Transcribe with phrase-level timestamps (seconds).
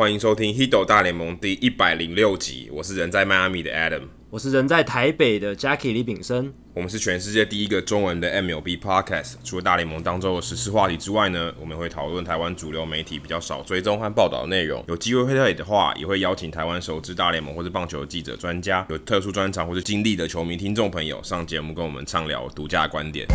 [0.00, 2.70] 欢迎收听《Hiddle 大联盟》第一百零六集。
[2.72, 6.50] 我是人在迈阿密的 Adam，我是人在台北的 Jackie 李炳生。
[6.72, 9.34] 我们是全世界第一个中文的 MLB Podcast。
[9.44, 14.82] 除了大联盟当中的时事话题之外呢，我们会讨论台湾主流媒体比较少追踪和报道的内容。
[14.88, 23.26] 有机会会的话，也会邀请台湾熟知大联盟或是棒球的记者、专家，有特殊专长或是经历的球迷听众朋友上节目跟我们畅聊独家观点。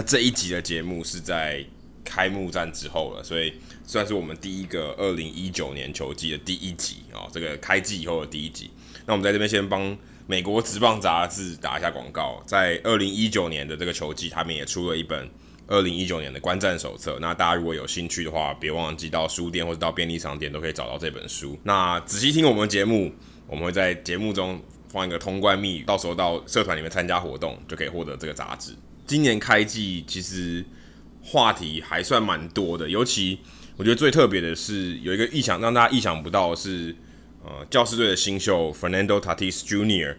[0.00, 1.62] 那这一集的节目是在
[2.02, 3.52] 开幕战之后了，所以
[3.84, 8.70] 算是我们第一个二零一九年球季的第一集哦，这个开季以后的第一集。
[9.04, 9.94] 那我们在这边先帮
[10.26, 15.28] 美国职棒杂志打一下广告，在二零一九年的这个球季，他们也出了一本
[15.66, 17.18] 二零一九年的观战手册。
[17.20, 21.58] 那大家如果有兴趣的话，别忘记到书店或者到便利商店都可以找到这本书。
[21.64, 23.12] 那仔细听我们节目，
[23.46, 28.74] 我们会在节目中放一个通关密语，到时候到社团里面参加活动就可以获得这个杂志。
[29.10, 30.64] 今年开季其实
[31.20, 33.40] 话题还算蛮多的，尤其
[33.76, 36.94] 我觉得最特别的是有一个意想让大家意想不到的是，
[37.44, 40.14] 呃，教士队的新秀 Fernando Tatis Jr.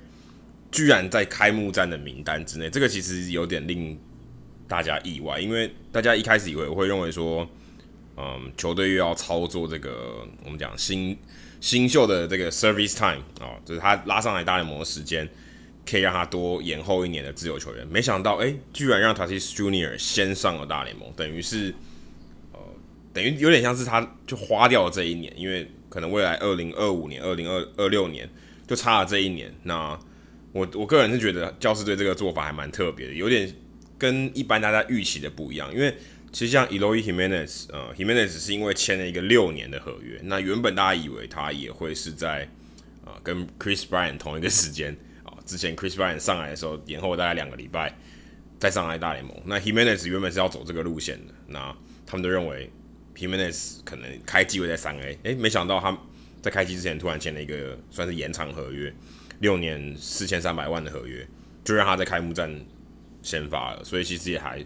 [0.73, 3.97] 居然在开幕战的名单之内，这个其实有点令
[4.67, 7.47] 大家意外，因为大家一开始以为会认为说，
[8.17, 11.17] 嗯，球队又要操作这个我们讲新
[11.61, 15.29] 新秀的这个 service time 啊，就是他拉上来大联盟的时间。
[15.83, 21.73] 可以让他多延后一年的自由球员，没想到哎、居然让 Tatis Junior 先上了大联盟，等于是
[22.53, 22.59] 呃，
[23.11, 28.29] 等于有点像是他就花掉了这一年，因为可能未来二零二五年、二零二二六年
[28.67, 29.53] 就差了这一年。
[29.63, 29.99] 那
[30.53, 33.53] 我我个人是觉得教士队这个做法还蛮特别的，有点
[33.97, 35.73] 跟一般大家预期的不一样。
[35.73, 35.93] 因为
[36.31, 42.47] 其实像 Eloy Jimenez，呃，Jimenez 是因为签了一个六年的合约，那原本大家以为他也会是在
[43.03, 44.95] 呃跟 Chris Bryant 同一个时间。
[45.45, 47.93] 之前 Chris b r y a n 上来的时候，延后大概两个礼拜
[48.59, 49.35] 再上来大联盟。
[49.45, 51.75] 那 Jimenez 原本是要走这个路线的，那
[52.05, 52.69] 他们都认为
[53.15, 55.97] Jimenez 可能开季会在三 A，诶，没想到他
[56.41, 58.93] 在开季之前突然签了一个算是延长合约，
[59.39, 61.27] 六年四千三百万的合约，
[61.63, 62.53] 就让他在开幕战
[63.21, 63.83] 先发了。
[63.83, 64.65] 所以其实也还。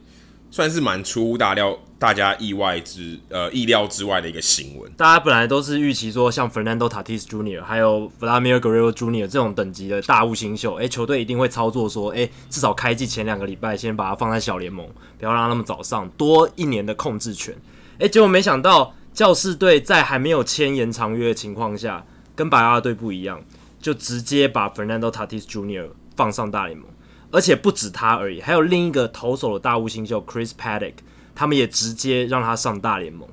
[0.51, 4.91] 算是蛮出乎大料，大家意外之呃意料之外的一个新闻。
[4.95, 7.63] 大家本来都是预期说，像 Fernando Tatis Jr.
[7.63, 9.21] 还有 Vladimir Guerrero Jr.
[9.25, 17.55] 这种等级的大物新秀，诶、球队一定会操作说，诶、至少开季前两个礼拜先把它放在小联盟，不要让他那么早上，多一年的控制权。
[17.97, 22.05] 诶、结果没想到教士队在还没有签延长约的情况下，
[22.35, 23.41] 跟白袜队不一样，
[23.81, 25.87] 就直接把 Fernando Tatis Jr.
[26.15, 26.87] 放上大联盟。
[27.31, 30.93] 而且不止他而已，还有另一个投手的大物新秀 Chris Paddock
[31.35, 33.27] 他们也直接让他上大联盟。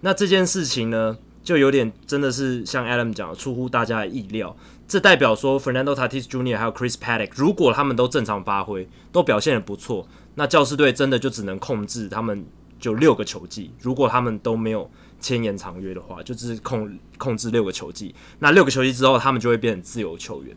[0.00, 4.56] 那这件事情呢，就有点真的是像 Adam 讲的，出乎大家的意料。
[4.88, 6.56] 这代表说 Fernando Tatis Jr.
[6.56, 12.44] 还有 Chris Paddack，如果他们都正常发挥，都表现得不错，那教师队真的就只能控制他们
[12.78, 13.72] 就六个球季。
[13.80, 14.90] 如果他们都没有
[15.20, 18.14] 签延长约的话，就只是控控制六个球季。
[18.40, 20.56] 那六个球季之后，他们就会变成自由球员。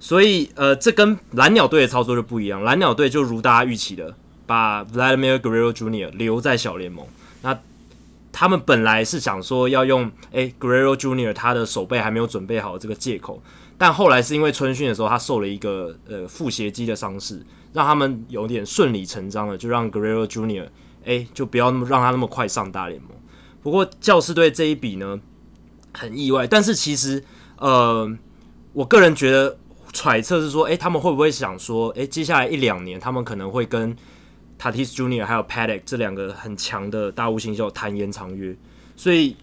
[0.00, 2.64] 所以，呃，这跟蓝鸟队的操作就不一样。
[2.64, 4.16] 蓝鸟队就如大家预期的，
[4.50, 6.10] 把 Vladimir Guerrero Jr.
[6.10, 7.06] 留在小联盟。
[7.42, 7.56] 那
[8.32, 11.32] 他们本来是想说要用，诶 Guerrero Jr.
[11.32, 13.40] 他的手背还没有准备好这个借口，
[13.78, 20.66] 但后来是因为春训的时候他受了一个呃腹斜肌的伤势，让他们有点顺理成章的就让 Guerrero Jr.
[21.04, 23.12] 诶就不要那么让他那么快上大联盟。
[23.62, 25.20] 不过教师队这一笔呢
[25.92, 27.22] 很意外，但是其实
[27.58, 28.12] 呃
[28.72, 29.56] 我个人觉得。
[29.92, 33.96] 揣测是说，诶，他们会不会想说，诶，接下来一两年，他们可能会跟
[34.60, 38.54] Tatis Junior 还有 Paddock 这两个很强的大物新秀谈延长约，
[38.94, 39.34] 所以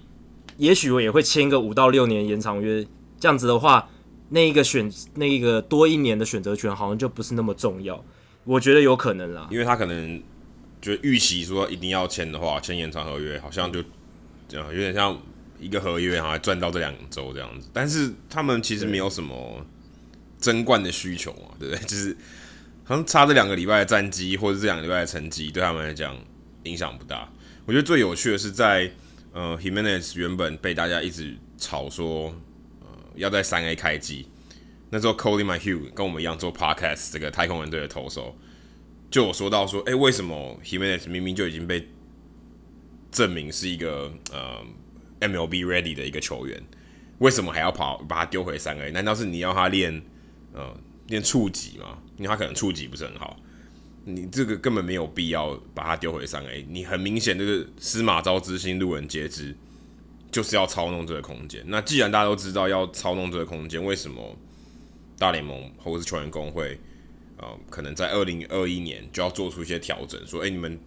[0.57, 2.85] 也许我也会签个五到六年延长约，
[3.19, 3.89] 这样子的话，
[4.29, 8.05] 那一个选那一个多一年的选择权好像就不是那么重要，
[8.43, 10.21] 我觉得有可能啦，因为他可能
[10.79, 13.83] 就预期说一定要签的话，签延长合约好像就
[14.47, 15.19] 这样有点像
[15.59, 19.65] 一个合约，好像赚到这两周这样子，但是他们其实没有什么。
[20.39, 21.83] 争冠的需求啊，对不对？
[21.85, 22.15] 就是
[22.87, 26.17] 好像差这两个礼拜的战绩，或者这两个礼拜的成绩，对他们来讲
[26.63, 27.29] 影响不大。
[27.65, 28.89] 我觉得最有趣的是在
[29.33, 32.33] 呃，Himenez 原本被大家一直吵说
[32.79, 34.29] 呃要在三 A 开机，
[34.89, 38.37] 那时候 Cody m y h u g h 跟我们一样做 Podcast，这个太空人队的投手
[39.11, 41.89] 就有说到说，哎，为什么 Himenez 明明就已经被
[43.11, 44.63] 证明是一个呃
[45.19, 46.63] MLB ready 的一个球员，
[47.17, 48.91] 为什么还要跑把他丢回三 A？
[48.91, 50.01] 难道是你要他练？
[50.53, 50.75] 呃，
[51.07, 53.37] 练触及嘛，因为他可能触及不是很好，
[54.03, 56.65] 你这个根本没有必要把他丢回三 A。
[56.69, 59.55] 你很明显这个司马昭之心，路人皆知，
[60.31, 61.63] 就是要操弄这个空间。
[61.67, 64.37] 那既然大家都知道要操弄这个空间，为什么
[65.17, 66.79] 大联盟或者是球员工会，
[67.37, 70.79] 呃，可能在二零二一年就要做出一些调整，说，哎、你们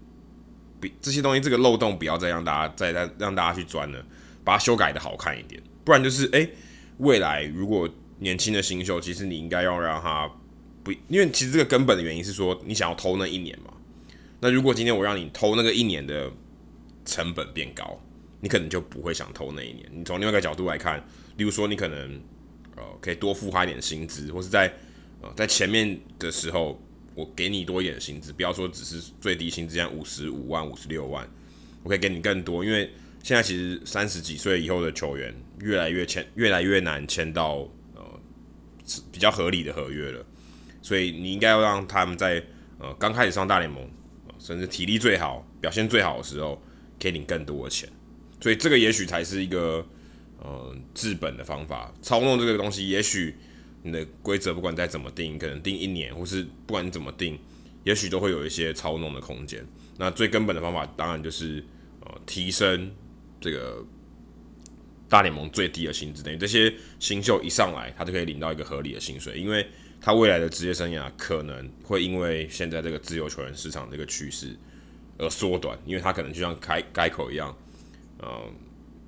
[0.81, 4.05] 比这些东西这个漏洞不要再让大家再再让大家去钻了，
[4.44, 6.49] 把它修改的好看一点，不然就是，哎、
[6.99, 7.88] 未来如果
[8.20, 10.31] 年轻的新秀，其实你应该要让他
[10.84, 13.75] 不，因为其实这个根本的原因是说，你想要偷那一年嘛，
[14.40, 16.31] 那如果今天我让你偷那个一年的
[17.05, 18.00] 成本变高，
[18.40, 19.84] 你可能就不会想偷那一年。
[19.93, 21.05] 你从另外一个角度来看，
[21.37, 22.20] 例如说你可能。
[22.76, 24.73] 呃，可以多付他一点薪资，或是在
[25.20, 26.81] 呃在前面的时候，
[27.14, 31.28] 我给你多一点薪资，不要说只是最低薪资这样五十五万、五十六万，
[31.82, 32.88] 我可以给你更多，因为
[33.23, 37.69] 现在其实三十几岁以后的球员越来越签，越来越难签到
[39.12, 40.25] 比较合理的合约了，
[40.82, 42.42] 所以你应该要让他们在
[42.78, 43.88] 呃刚开始上大联盟，
[44.38, 46.60] 甚至体力最好、表现最好的时候，
[46.98, 47.88] 给你更多的钱，
[48.40, 49.87] 所以这个也许才是一个。
[50.42, 53.34] 呃，治本的方法，操弄这个东西，也许
[53.82, 57.38] 你的规则不管再怎么定，可能定一年，或是不管你怎么定，
[57.84, 59.62] 也许都会有一些操弄的空间。
[59.98, 61.62] 那最根本的方法，当然就是
[62.00, 62.90] 呃提升
[63.38, 63.84] 这个
[65.10, 69.66] 大联盟最低的薪资，等于这些新秀一上来，他就可以领到一个合理的薪水，因为
[70.00, 74.56] 他未来的职业生涯可能会因为现在这个自由球员市场这个趋势
[75.18, 77.54] 而缩短，因为他可能就像开改口一样，
[78.22, 78.54] 嗯、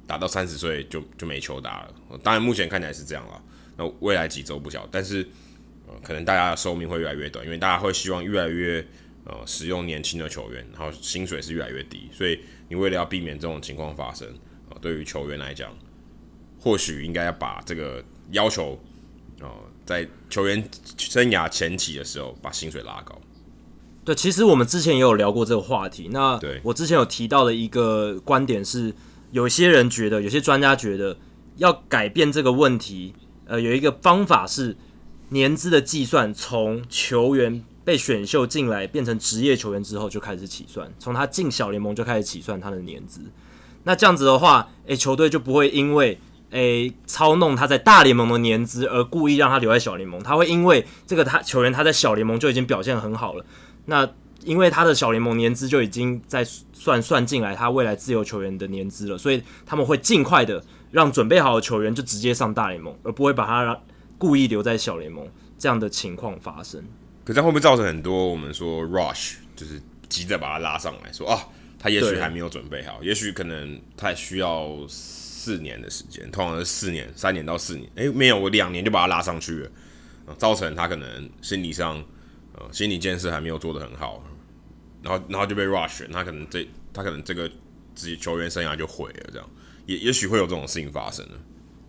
[0.07, 3.43] 打到三十岁就就没球打了，当然目前看起来是这样了。
[3.77, 5.27] 那未来几周不晓，但是
[5.87, 8.85] 呃，可能大家的寿命会越来越短，因为大家会希望越来越
[9.25, 14.29] 呃使用年轻的球员，然后薪水是越来越低，所以你为了要避免这种情况发生，
[14.69, 15.75] 呃，对于球员来讲，
[16.63, 18.79] 或许应该要把这个要求，
[19.41, 19.49] 呃，
[19.85, 20.63] 在球员
[20.97, 23.21] 生涯前期的时候把薪水拉高。
[24.05, 26.09] 对，其实我们之前也有聊过这个话题。
[26.11, 28.95] 那我之前有提到的一个观点是。
[29.33, 31.17] 有些人觉得，有些专家觉得，
[31.57, 33.15] 要改变这个问题，
[33.47, 34.77] 呃，有一个方法是
[35.31, 43.23] 年资的计算，从球员被选秀进来变成职业球员之后就开始起算，从他进小联盟就开始起算他的年资。
[43.85, 46.21] 那这样子的话，诶、欸，球队就不会因为
[46.53, 53.45] 诶、欸、操弄他在大联盟的年资而故意让他留在小联盟，他会因为这个他球员他在小联盟就已经表现很好了，
[53.87, 54.09] 那。
[54.45, 60.61] 因为他的小联盟年资就已经在算算进来他未来自由球员的年资了，所以他们会尽快的
[60.91, 63.81] 让准备好的球员就直接上大联盟，而不会把他让
[64.19, 65.25] 故意留在小联盟
[65.61, 66.83] 这样的情况发生。
[67.25, 71.39] 可这样会不会造成很多我们说 rush，就是急着把他拉上来说啊，
[71.79, 74.77] 他也许还没有准备好，也许可能他需要
[75.43, 79.71] 四年的时间，通常是四年，三年到四年，诶，没有，我两年就把他拉上去了，
[80.39, 81.97] 造成他可能心理上
[82.55, 84.23] 呃心理建设还没有做得很好。
[85.03, 87.51] 然后，然后就被 rush，他可能这，他可能这个
[87.93, 89.51] 职业球员生涯就毁了，这样
[89.87, 91.27] 也也许会有这种事情发生，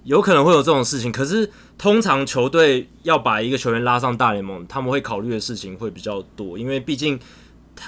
[0.04, 1.12] 有可能会有这种事情。
[1.12, 1.48] 可是，
[1.78, 7.20] 通常球队要把一个球员拉上大联盟，他们会考虑的事情会比较多，因为毕竟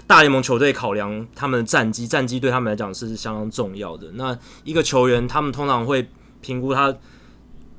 [0.08, 4.12] 大联盟球队考量他们的战绩，战绩对他们来讲是相当重要的。
[4.14, 6.08] 那一个球员，他们通常会
[6.42, 6.96] 评估他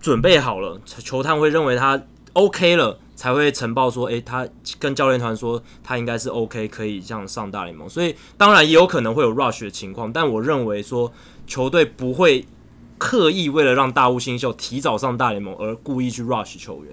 [0.00, 2.98] 准备好了，球探会认为他 OK 了。
[3.16, 4.46] 才会呈报说，诶、他
[4.78, 7.88] 跟教练团说他应该是 OK，可以这样上大联盟。
[7.88, 11.10] 所以当然也有可能会有 rush 的情况，但我认为说
[11.46, 12.44] 球队不会
[12.98, 16.92] 刻意为了让大物新秀提早上大联盟而故意去 rush 球员。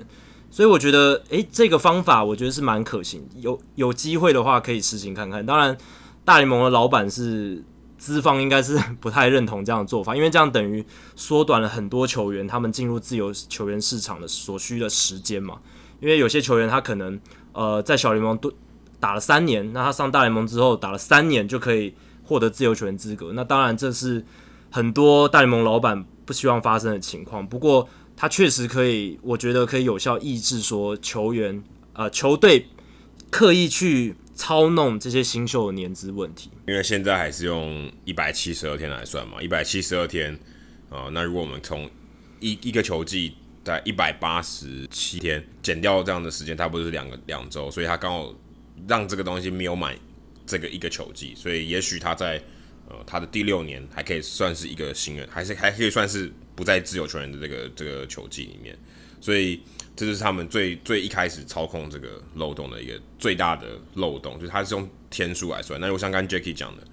[0.53, 5.43] 所以我觉得，诶、这个方法我觉得是蛮可行，有有机会的话可以实行看看。
[5.43, 5.75] 当然，
[6.23, 7.63] 大联盟的老板是
[7.97, 15.57] 资方，应该是不太认同这样的做法，因为这样等于缩短了很多球员他们进入自由球员市场的所需的时间嘛。
[15.99, 17.19] 因为有些球员他可能
[17.53, 18.53] 呃在小联盟都
[18.99, 21.95] 打了三年，那他上大联盟之后打了三年就可以
[22.25, 23.31] 获得自由球员资格。
[23.33, 24.23] 那当然这是
[24.69, 27.47] 很多大联盟老板不希望发生的情况。
[27.47, 27.89] 不过
[28.23, 31.61] 他确实可以，我觉得可以有效抑制说球员
[31.91, 32.67] 呃球队
[33.29, 36.49] 刻意去操弄这些新秀的年资问题。
[36.65, 40.39] 因为现在还是用一百七十二天来算嘛，一百七十二天
[40.89, 41.89] 啊、那如果我们从
[42.39, 43.35] 一一个球季。
[43.65, 48.35] 在一百八十七天减掉这样的时间，差不多是两个两周，所以他刚好
[48.89, 49.95] 让这个东西没有满
[50.45, 52.43] 这个一个球季，所以也许他在
[52.89, 58.77] 呃他的第六年还可以算是一个新人，还是还可以算是不在自由球员的这个这个球季里面，
[59.19, 59.61] 所以
[59.95, 65.79] 这就是他们最最一开始操控这个漏洞的一个最大的漏洞，就是他是用天数来算。
[65.79, 66.83] 那如果像刚 Jacky 讲的，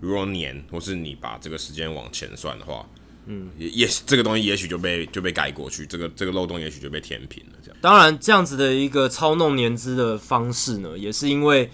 [0.00, 2.88] 如果年或是你把这个时间往前算的话。
[3.26, 7.52] 嗯，也也这个东西也许就被就被改过去，这个这个漏洞也许就被填平了。
[7.62, 11.70] 这样，当然这样子的一个操弄年资的方式呢，也是因为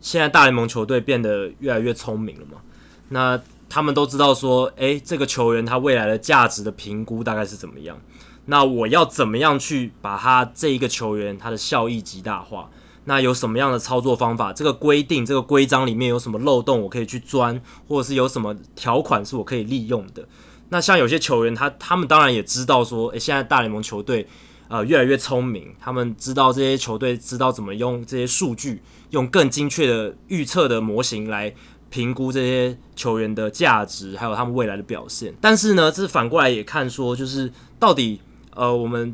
[0.00, 2.62] 现在大联盟球队变得越来越聪明了嘛。
[3.08, 3.38] 那
[3.74, 8.00] 他们都知道说，诶，这个球员他未来的价值的评估大概是怎么样？
[8.44, 12.70] 那我要怎么样去把他这一个球员他的效益极大化？
[13.06, 14.52] 那有什么样的操作方法？
[14.52, 20.24] 这个规定这个规章里面有什么漏洞我可以去钻，或者是有什么条款是我可以利用的？
[20.68, 24.28] 那像有些球员他他们当然也知道说，诶，现在大联盟球队
[24.68, 31.52] 呃越来越聪明，他们知道这些球队知道怎么用这些数据，用更精确的预测的模型来
[31.94, 35.32] 评估这些球员的价值，还有他们未来的表现。
[35.40, 38.20] 但是呢，这反过来也看说，就是到底。
[38.56, 39.12] 呃，我们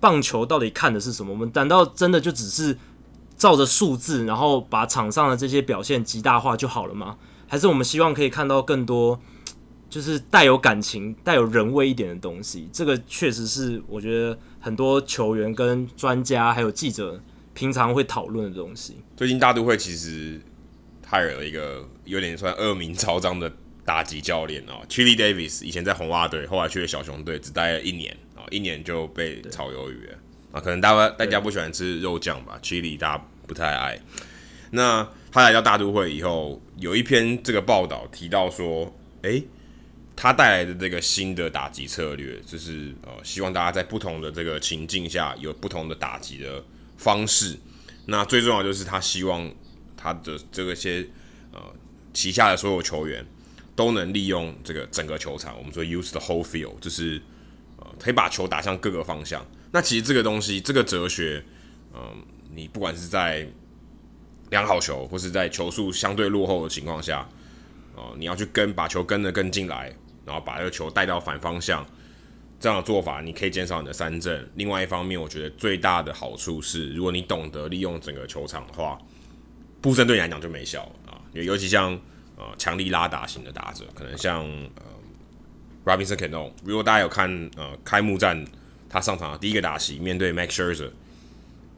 [0.00, 1.32] 棒球到底看的是什么？
[1.32, 2.76] 我们难道真的就只是
[3.38, 7.16] 照着数字，然后把场上的这些表现极大化就好了吗？
[7.48, 9.18] 还是我们希望可以看到更多，
[9.88, 12.68] 就是带有感情、带有人味一点的东西？
[12.70, 17.18] 这个确实是我觉得很多球员跟专家还有记者
[17.54, 18.98] 平常会讨论的东西。
[19.16, 20.38] 最近大都会其实
[21.12, 23.52] 害了一个有点算恶名昭彰的
[23.84, 28.42] 打击教练哦，Chili Davis，以前在红袜队，后来去了小熊队，只待了一年哦。
[28.50, 30.18] 一年就被炒鱿鱼了
[30.52, 30.58] 啊！
[30.58, 34.00] 可能大家大家不喜欢吃肉酱吧，Chili 大家不太爱。
[34.70, 38.90] 那他来到大都会以后，有一篇这个报道提到说，
[39.20, 39.44] 诶、欸，
[40.16, 46.64] 他带来的这个新的打击策略，就是呃，希望大家在不同的这个情境下有不同的打击的
[46.96, 47.58] 方式。
[48.06, 49.52] 那最重要就是他希望
[50.02, 51.06] 他的这个些
[51.52, 51.60] 呃
[52.12, 53.24] 旗下的所有球员
[53.76, 57.20] 都能利用这个整个球场，我们说 use the whole field，就是
[57.76, 57.86] 呃。
[58.00, 59.46] 可以把球打向各个方向。
[59.70, 61.44] 那其实这个东西，这个哲学，
[61.94, 62.00] 嗯，
[62.52, 63.46] 你不管是在
[64.50, 67.28] 良好球，或是在球速相对落后的情况下，
[67.94, 69.94] 哦，你要去跟把球跟得更进来，
[70.24, 71.86] 然后把这个球带到反方向，
[72.58, 74.50] 这样的做法，你可以减少你的三振。
[74.56, 78.98] 另外一方面，我觉得最大的好处是，如果你懂得利用整个球场的话，
[79.82, 81.20] 布阵对你来讲就没效啊。
[81.32, 81.92] 尤其像
[82.36, 84.42] 呃强力拉打型的打者，可能像
[84.76, 84.82] 呃。
[85.84, 88.46] Robinson Cano，如果大家有看呃开幕战，
[88.88, 90.90] 他上场的第一个打席面对 Max Scherzer，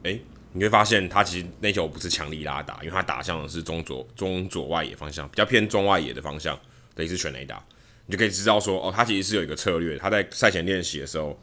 [0.02, 0.20] 诶，
[0.52, 6.54] 你会发现他其实那球不是强力拉打，因为他打向的是中左中左外野方向，比较偏中外野的方向
[6.94, 7.64] 的一支全垒打，
[8.04, 11.40] 你就可以知道说，哦，他其实是有一个策略，他在赛前练习的时候，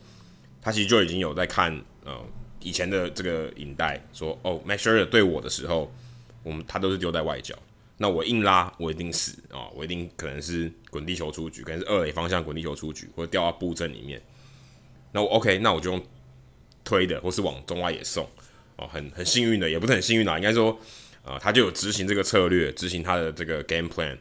[0.61, 1.75] 他其实就已经有在看
[2.05, 2.15] 呃
[2.59, 5.91] 以前的这个影带，说哦 Max Scherzer 对我的时候，
[6.43, 7.55] 我们他都是丢在外角。
[7.97, 9.71] 那我硬拉，我一定死啊、哦！
[9.75, 14.19] 我一定可能是滚地球出局，可能是二垒方向滚地球出局，或者掉到布阵里面。
[15.11, 16.03] 那我 OK，那我就用
[16.83, 18.27] 推的，或是往中外野送
[18.75, 18.87] 哦。
[18.87, 20.75] 很很幸运的，也不是很幸运啦，应该说，
[21.23, 24.17] 啊、他就有执行这个策略，执行他的这个 game plan，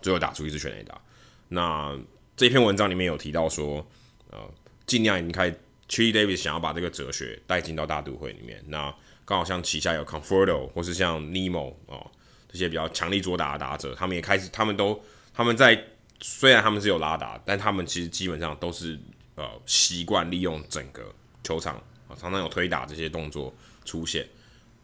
[0.00, 1.00] 最后打出一支全垒打。
[1.48, 1.98] 那
[2.36, 3.84] 这篇文章里面有提到说，
[4.30, 4.38] 呃，
[4.86, 5.50] 尽量引开
[5.88, 8.62] Chili Davis 想要把这个哲学带进到大都会里面。
[8.68, 8.94] 那
[9.28, 12.10] 刚好像旗下有 Conforto 或是像 Nimmo 哦。
[12.50, 14.98] 这些比较强力左打的打者，他们也开始，他们都
[15.34, 15.78] 他们在
[16.18, 18.98] 虽然他们是有拉打，但他们其实基本上都是
[19.34, 21.76] 呃习惯利用整个球场
[22.08, 23.54] 啊，常常有推打这些动作
[23.84, 24.26] 出现。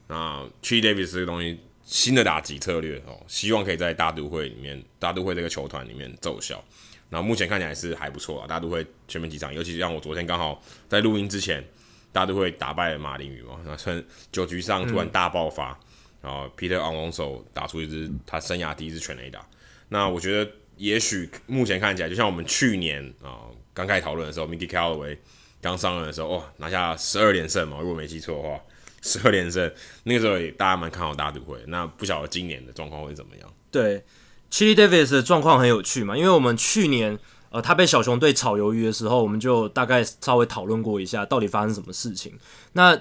[0.08, 6.62] 那 Chili Davis 这个东西新的打击策略哦，希望可以在大都会里面，大都会这个球团里面奏效。
[7.08, 11.64] 那目前看起来是还不错啊，大都会前面几场，尤其是像我昨天刚好在录音之前，
[12.14, 14.02] 大都会打败了马林鱼嘛，那趁
[14.32, 15.72] 九局上突然大爆发。
[15.72, 15.76] 嗯
[16.24, 19.46] 然后 Peter Alonso 打出一支他生涯第一支全垒打，
[19.90, 23.44] 那我觉得也许目前看起来，就像我们去年啊
[23.74, 25.18] 刚开始讨论的时候，Mickey Callaway
[25.60, 28.58] 刚上任的时候，哦拿下十二连胜嘛，如果没记错的话，
[29.02, 29.70] 十二连胜，
[30.04, 31.62] 那个时候也大家蛮看好大都会。
[31.66, 33.54] 那不晓得今年的状况会怎么样？
[33.70, 34.02] 对
[34.50, 37.18] ，Chili Davis 的状况很有趣嘛，因为我们去年
[37.54, 42.36] 呃他被小熊队炒鱿鱼的时候，我们就大概稍微讨论过一下到底发生什么事情。
[42.72, 43.00] 那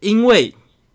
[0.00, 0.54] 因为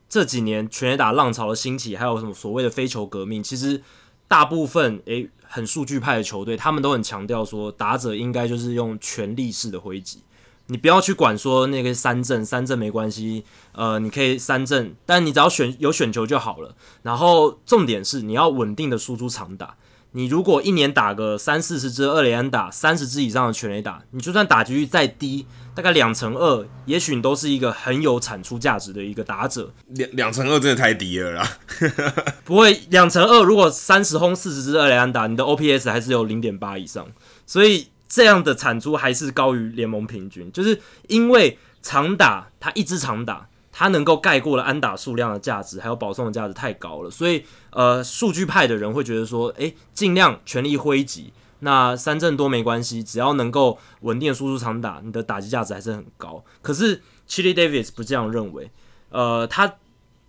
[0.09, 3.43] 这几年全垒打浪潮的兴起，还有什么所谓的飞球革命？
[3.43, 3.83] 其实
[4.27, 10.23] 大部分诶很数据派的球队，他们都很强调说，打者应该就是用全力式的挥击，
[10.65, 16.73] 你不要去管说那个三振，三振没关系，呃，你可以三振，但你只要选有选球就好了。
[17.03, 19.77] 然后重点是你要稳定的输出长打。
[20.13, 29.73] 你如果一年打个三四十支二垒安打，三十支以上的全垒打，你就算打击率再低，大概两成二，也许你都是一个很有产出价值的一个打者。
[29.87, 31.57] 两两成二真的太低了啦！
[32.43, 37.07] 不会，两成二如果三十轰四十支二垒安打，你的 OPS 还是有零点八以上，
[37.45, 43.47] 所以这样的产出还是高于联盟平均，就是因为长打，他一支长打。
[43.81, 56.45] 他能够盖过了安打数量的价值，还有保送的价值太高了，所以呃，数据派的人会觉得说，诶，尽量全力挥击，那三振多没关系，只要能够稳定输出长打，你的打击价值还是很高。
[56.61, 58.69] 可是 Chili Davis 不这样认为，
[59.09, 59.77] 呃，他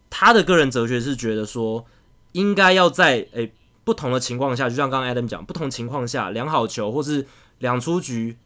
[0.09, 1.85] 他的个人哲学是觉得说，
[2.33, 3.53] 应该要在诶
[3.85, 7.27] 不同的情况下，就像刚刚 Adam 讲，不同情况下两好球或是
[7.59, 8.39] 两出局。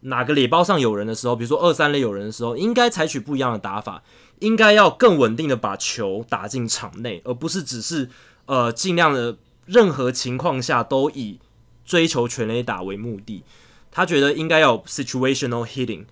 [0.00, 4.02] 哪个垒包上有人的时候，比如说二三垒有人的时候，应该采取不一样的打法，
[4.40, 8.08] 应该要更稳定的把球打进场内，而不是只是
[8.46, 11.38] 呃尽量的任何情况下都以
[11.84, 13.44] 追求全垒打为目的。
[13.90, 16.04] 他觉得应该要 situational hitting。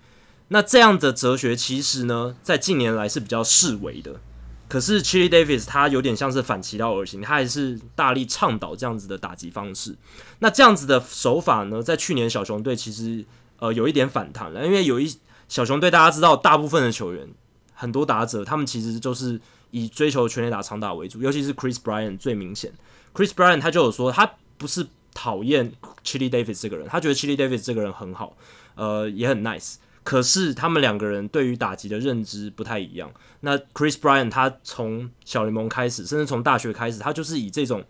[0.49, 4.19] 那这样的哲学其实呢，在近年来是比较式微的。
[4.67, 9.97] 可是 Chili Davis 他有点像是反其道而行，他还是大力倡导这样子的打击方式。
[10.39, 13.25] 那这样子的手法呢，在去年小熊队其实
[13.61, 15.07] 呃有一点反弹了，因为有一
[15.47, 17.29] 小熊队大家知道，大部分的球员
[17.73, 19.39] 很多打者，他们其实就是
[19.69, 22.73] 以追求全垒打长打为主，尤其是 Chris Bryant 最明显。
[23.13, 25.71] Chris Bryant 他就有说，他不是讨厌
[26.03, 28.35] Chili Davis 这个人，他觉得 Chili Davis 这个人很好，
[28.75, 29.75] 呃，也很 nice。
[30.03, 33.11] 可是他们两个人对于打击的认知不太一样。
[33.41, 37.83] 那 Chris Bryant 他从小联盟开始，甚至从大学开始，他就是以这种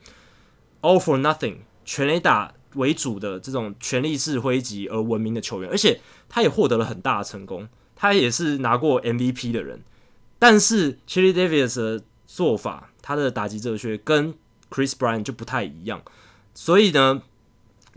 [0.81, 5.99] all for nothing 全垒打为主的这种权力式挥击而闻名的球员，而且
[6.29, 9.81] 他也获得了很大的成功，他也是拿过 MVP 的人。
[10.39, 14.33] 但是 Chili Davis 的做法，他的打击哲学跟
[14.69, 16.01] Chris Bryant 就不太一样，
[16.53, 17.21] 所以呢，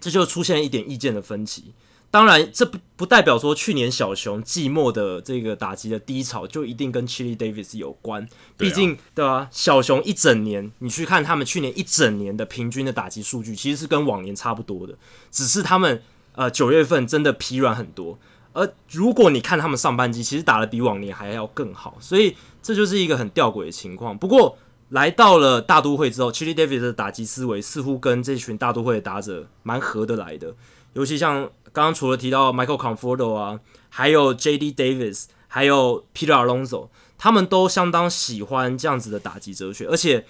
[0.01, 1.73] 这就出现一点意见的分歧。
[2.15, 8.25] 当然，这不不代表说去年小熊季末的这个打击的低潮就一定跟 Chili Davis 有关。
[8.57, 9.49] 毕竟，对吧、啊？
[9.51, 14.95] 小熊一整年，你去看他们去年一整年的平均的打击数据，其实是跟往年差不多的。
[15.33, 16.01] 只是他们
[16.37, 18.17] 呃九月份真的疲软很多。
[18.53, 21.97] 而如果你看他们上半季，其实打的比往年还要更好。
[21.99, 24.17] 所以这就是一个很吊诡的情况。
[24.17, 24.57] 不过
[24.91, 30.55] 来到了大都会之后，Chili Davis 的打击思维似乎跟这群大都会的打者蛮合得来的，
[30.93, 31.51] 尤其像。
[31.75, 33.59] 刚刚除了提到 Michael Conforto 啊，
[33.91, 34.73] 还有 J.D.
[34.73, 39.89] Davis，还有 Peter Alonso，他们都相当喜欢这样子的打击哲学。
[39.89, 40.25] 而且，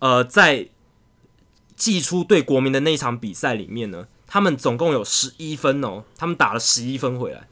[0.00, 0.68] 呃，在
[1.74, 7.48] 季初对国民的那一场比赛里面呢，他们总共有十一分哦，他们打了十一分回来，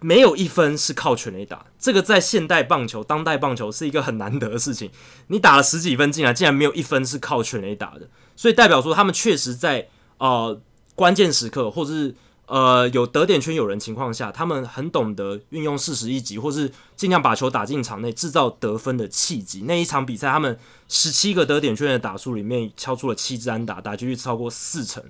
[0.00, 1.66] 没有一分是靠全垒打。
[1.78, 4.90] 这个在现代棒球、当代棒球是一个很难得的事情。
[5.26, 10.58] 你打了十几分进来，竟然没有一分是靠全垒打的，所以代表说他们确实在呃
[10.94, 12.14] 关键时刻或者是。
[12.46, 19.62] 呃，有得点圈有人情况下，他们很懂得运用四十一击，或是尽量把球打进场内，制造得分的契机。
[19.62, 20.56] 那一场比赛，他们
[20.88, 25.02] 十七个得点圈的打数里面，敲出了七支安打，打击率超过四成，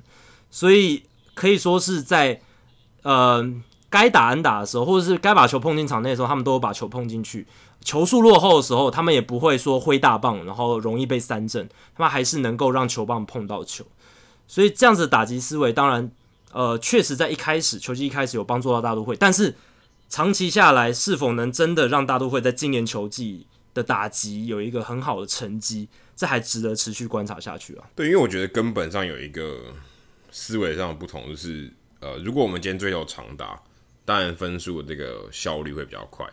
[0.50, 1.02] 所以
[1.34, 2.40] 可以说是在
[3.02, 3.46] 呃
[3.90, 7.46] 该打安打的时候，或者是该把球碰进场内的时候，他们都有把球碰进去。
[7.82, 13.84] 球数落后的时候，他们也不会说挥大棒，然后容易被三振，他们还是能够让球棒碰到球。
[14.48, 16.10] 所以这样子打击思维，当然。
[16.52, 19.54] 呃，确实在一开始球季一开始有帮助到大都会，但是
[20.08, 27.84] 长期下来是否能真的让大都会在今年球季的打击有一个很好的成绩，这还值得持续观察下去啊。
[27.94, 29.74] 对，因为我觉得根本上有一个
[30.30, 33.60] 思维上的不同，就是呃，如果我们今天追求长打，
[34.06, 36.26] 当然分数这个效率会比较快，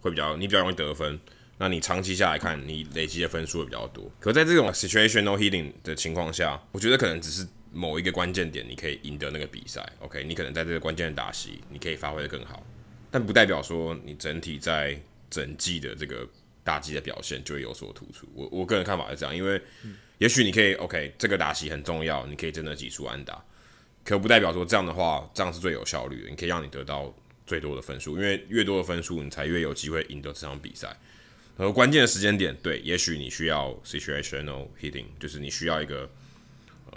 [0.00, 1.20] 会比较你比较容易得分，
[1.58, 4.10] 那你长期下来看，你累积的分数会比较多。
[4.18, 7.46] 可在这种 situational hitting 的情况下，我觉得可能只是。
[7.72, 10.24] 某一个关键点，你可以赢得那个比赛，OK？
[10.24, 12.66] 你可能在这个关键的打席，你可以发挥得更好，
[13.10, 14.98] 但不代表说你整体在
[15.30, 16.26] 整季的这个
[16.64, 18.26] 打击的表现就会有所突出。
[18.34, 19.60] 我我个人看法是这样，因为
[20.16, 21.12] 也许你可以，OK？
[21.18, 23.44] 这个打席很重要，你可以真的挤出安打，
[24.04, 27.14] 可不代表说这样的话，这样是最有效率的，你可以让你得到
[27.46, 30.88] 最多的分数，因为越多的分数，你才越有机会赢得这场比赛。
[31.56, 36.10] 然后关键的时间点，对，也许你需要 situational hitting，就是你需要一个。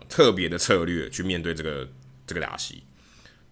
[0.09, 1.87] 特别的策略去面对这个
[2.25, 2.83] 这个打席，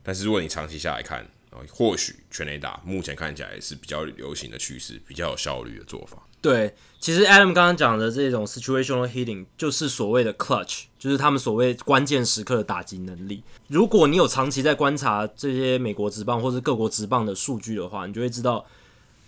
[0.03, 1.27] 但是如果你长期下来看，
[1.69, 6.23] 或许全垒打目前看起来是比较流行的趋势，比较有效率的做法。
[6.41, 13.43] 对，其实 Adam 刚刚讲的这种 situational hitting 就是所谓的 clutch，就是他们所谓关键时刻的打击能力。
[13.67, 18.65] 如果你有长期在观察这些美国职棒或是各国职棒的数据的话，你就会知道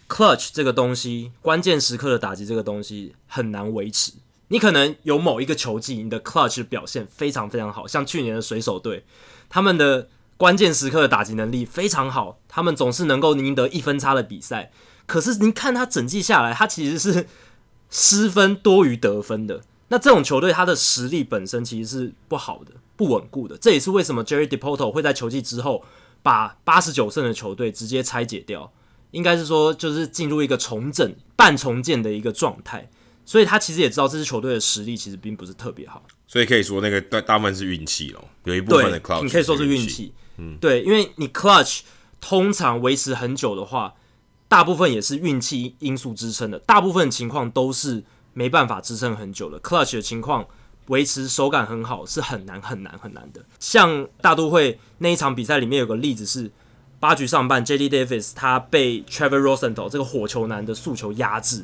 [0.08, 4.14] clutch 这个东西，关键时刻的打击这个东西很难维持。
[4.52, 9.06] 你可能有某一个球季，你的 clutch 表现非常非常好，像去年的水手队，
[9.48, 14.74] 他们的关键时刻的打击能力非常好，他们总是能够赢得一分差的比赛。
[15.06, 17.28] 可是你看他整季下来，他其实是
[17.90, 19.62] 失分多于得分的。
[19.88, 23.58] 那这种球队，他的实力本身其实是不好的、不稳固的。
[23.58, 25.86] 这也是为什么 Jerry Depoto 会在球季之后
[26.22, 28.74] 把八十九胜的球队直接拆解掉，
[29.12, 32.90] 应该是说就是进入一个重整、半重建的一个状态。
[33.32, 41.80] 所以他其实也知道这支球队的实力其实并不是特别好，所以可以说那个大大部分是运气咯，有一部分的 clutch 你可以说是运气，嗯，对，因为你 clutch
[42.20, 43.94] 通常维持很久的话，
[44.50, 49.58] 大部分也是运气因素支撑的，大部分情况都是没办法支撑很久的。
[49.62, 50.46] clutch 的情况
[50.88, 53.42] 维持手感很好是很难很难很难的。
[53.62, 56.52] 像大都会那一场比赛里面有个例子是，
[57.00, 57.90] 八局上半，J.D.
[57.90, 61.64] Davis 他被 Trevor Rosenthal 这个火球男的速球压制，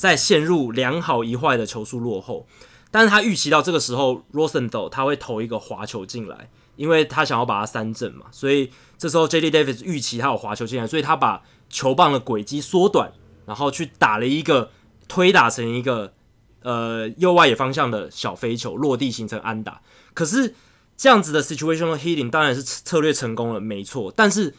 [0.00, 2.46] 在陷入两好一坏的球数落后，
[2.90, 9.50] 但是他预期到这个时候 Rosenthal 他会投一个滑球进来，因为他想要把他三振嘛，所以这时候 J.D.
[9.50, 13.12] Davis 预期他有滑球进来，所以他把球棒的轨迹缩短，
[13.44, 14.70] 然后去打了一个
[15.06, 16.14] 推打成一个
[16.62, 19.82] 呃右外野方向的小飞球落地形成安打，
[20.14, 20.54] 可是
[20.96, 24.54] 这样子的 situational hitting 当然是策略成功了，没错，但是。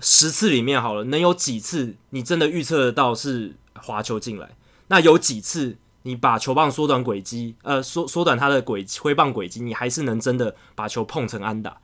[0.00, 4.48] 十次里面好了，能有几次你真的预测得到是滑球进来？
[4.90, 11.80] 那有几次你把球棒缩短轨迹，呃，缩缩短它的轨挥棒轨迹，你还是能真的把球碰成安打？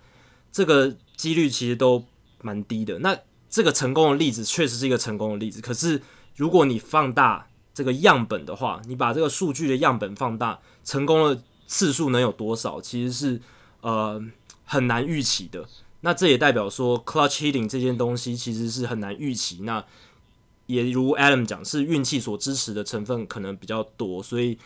[0.51, 2.05] 这个几率其实都
[2.43, 2.99] 蛮低的。
[2.99, 3.17] 那
[3.49, 5.61] 这个成功的例子确实是一个成功的例子。
[5.61, 6.03] 可是
[6.35, 12.81] 如果你放大这个样本的话，你把这个数据的样本放大，成功的次数能有多少？
[12.81, 13.41] 其实是
[13.83, 14.21] 呃
[14.65, 15.65] 很难预期的。
[16.01, 19.61] 那这也代表说，clutch hitting 这件东西其实是很难预期。
[19.63, 19.85] 那
[20.67, 24.59] 也如 Adam 讲，是运气所支持的成分可能比较多，所以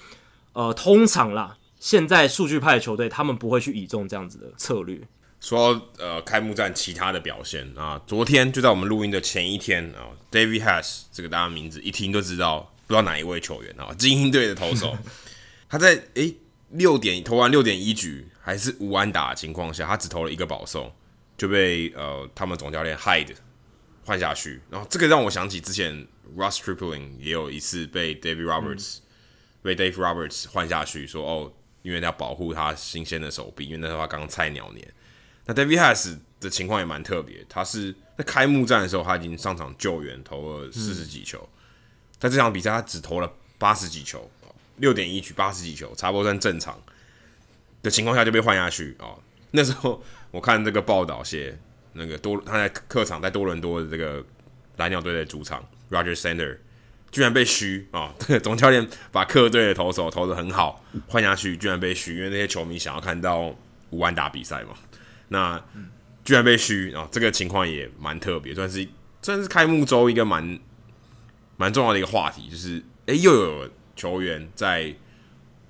[0.52, 5.00] 呃，通常啦，现在数据派的球队他们不会去倚重这样子的策略。
[5.40, 14.96] 说呃开幕战其他的表现啊，昨天就在我们录音的前一天啊，David Hass 这个大家名字一听就知道，不知道哪一位球员啊，精英队的投手，
[15.68, 16.36] 他在诶
[16.70, 20.92] 六点投完六点一局还是无安打的情况下，他只投了一个保送。
[21.38, 23.34] 就被呃他们总教练 Hyde
[24.04, 29.02] 换下去，然后这个让我想起之前 Ross Stripling 也有一次被 David Roberts、嗯、
[29.62, 34.86] 被 Dave Roberts 换下去，说哦，因为他要保护他新鲜的手臂，因为那时候他刚菜鸟年。
[35.46, 41.58] 那 David Hass 的情况也蛮特别，他是在开幕战的时候他已经上场救援，投了四十几球，嗯、
[42.18, 44.30] 在这场比赛他只投了八十几球，
[44.76, 46.82] 六点一局八十几球，差不多算正常
[47.82, 49.18] 的情况下就被换下去哦，
[49.50, 50.02] 那时候。
[50.32, 51.58] 我看这个报道写，
[51.92, 54.24] 那个多他在客场在多伦多的这个
[54.76, 56.56] 蓝鸟队的主场，Roger Center
[57.10, 58.14] 居然被嘘啊！
[58.20, 63.54] 这个总教练把客队的投手投得很好，换下去居然被嘘，因为那些球迷想要看到
[63.90, 64.74] 五万打比赛嘛。
[65.28, 65.62] 那
[66.24, 67.08] 居然被嘘啊！
[67.10, 68.86] 这个情况也蛮特别，算是
[69.22, 70.58] 算是开幕周一个蛮
[71.56, 74.94] 蛮重要的一个话题，就是诶、又有球员在。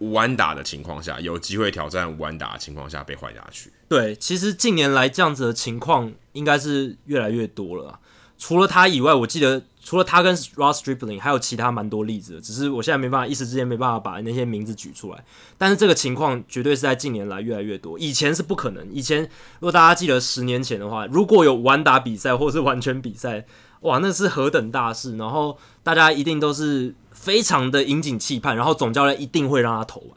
[0.00, 3.72] 无安打的情况下，有机会挑战无安打的情况下被换下去。
[3.88, 8.00] 对，其实近年来这样子的情况应该是越来越多了。
[8.38, 12.40] 除了他以外，我记得除了他跟 Ross Stripling，还有其他蛮多例子的。
[12.40, 15.22] 只是我现在没办法一时之间没办法把那些名字举出来。
[15.58, 17.98] 但是这个情况绝对是在近年来越来越多。
[17.98, 18.90] 以前是不可能。
[18.90, 19.20] 以前
[19.58, 23.44] 如果大家记得十年前的话，如果有无安打比赛或是完全比赛，
[23.80, 25.16] 哇，那是何等大事！
[25.16, 26.94] 然后大家一定都是。
[27.12, 30.10] 非常的引颈期盼，然后总教练一定会让他投完，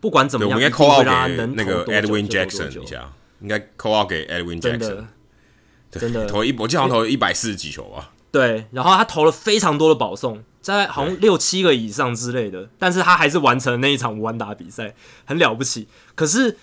[0.00, 5.04] 不管怎么样，我们应该 call out 给那个 Edwin Jackson 一下，应该 call out 给 Edwin Jackson，
[5.90, 8.10] 真的，投一，我记得好像投了一百四十几球啊。
[8.32, 14.94] 对，然后他投了非常多的保送，在好像六七个以上之类的，但是他还是完成了那一场无安打比赛，
[15.26, 15.88] 很了不起。
[16.14, 16.56] 可是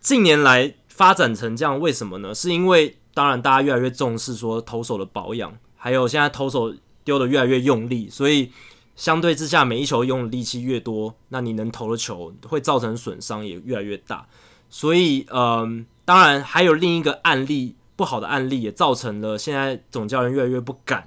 [0.00, 2.34] 近年来发展成这样，为什么呢？
[2.34, 8.52] 是因为当然大家越来越重视说投手的保养，还有现在投手丢的越来越用力，所以。
[8.96, 14.26] 相对之下，每一球用的力气越多，那你能投的球会造成损伤也越来越大。
[14.68, 21.06] 所以，嗯、当然还有另一个案例，不好的案例也造成了现在总教练越来越不敢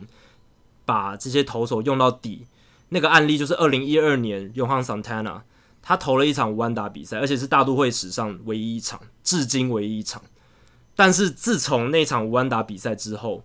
[0.86, 2.48] 把这些投手用到底。
[2.90, 5.42] 那个案例就是二零一二年，Johan Santana，
[5.84, 10.24] 他投了一场无安打比赛，而且是大都会史上唯一一场，至今唯一一场。
[10.96, 13.44] 但是自从那场无安打比赛之后，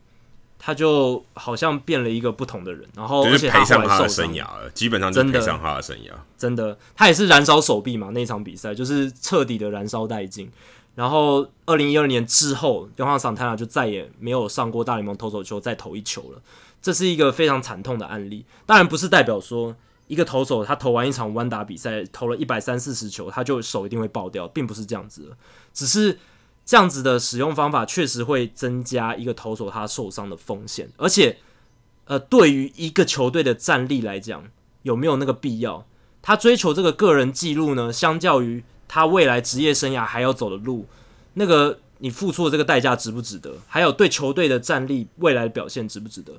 [0.59, 6.11] 他就好像变了一个不同的人，然后而且他后来受伤了，基本上就赔上他的生涯。
[6.37, 10.51] 真的，他也是燃烧手臂嘛，那场比赛就是彻底的燃烧殆尽。
[10.97, 16.43] 然后二零一二年之后，Johan Santana 就再也没有上过大联盟投手球再投一球了。
[16.83, 18.45] 这是一个非常惨痛的案例。
[18.67, 19.77] 当然不是代表说
[20.09, 25.37] 一个投手他投完一场弯打比赛，投了一百三四十球，他就手一定会爆掉，并不是这样子的，
[25.73, 26.19] 只是。
[26.69, 31.39] 这样子的使用方法确实会增加一个投手他受伤的风险，而且，
[32.05, 34.45] 呃，对于一个球队的战力来讲，
[34.83, 35.87] 有没有那个必要？
[36.21, 37.91] 他追求这个个人记录呢？
[37.91, 40.85] 相较于他未来职业生涯还要走的路，
[41.33, 43.55] 那个你付出的这个代价值不值得？
[43.67, 46.35] 还有对球队的战力未来的表现值不值得？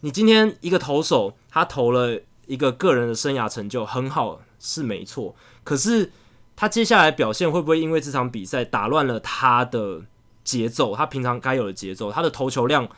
[0.00, 6.12] 你今天一个投手他投了一个个人的生涯成就很好是没错，可是。
[6.54, 10.02] 他接下来表现会不会因为这场比赛打乱了他的
[10.44, 10.94] 节奏？
[10.94, 12.88] 他平常该有的节奏，他的投球量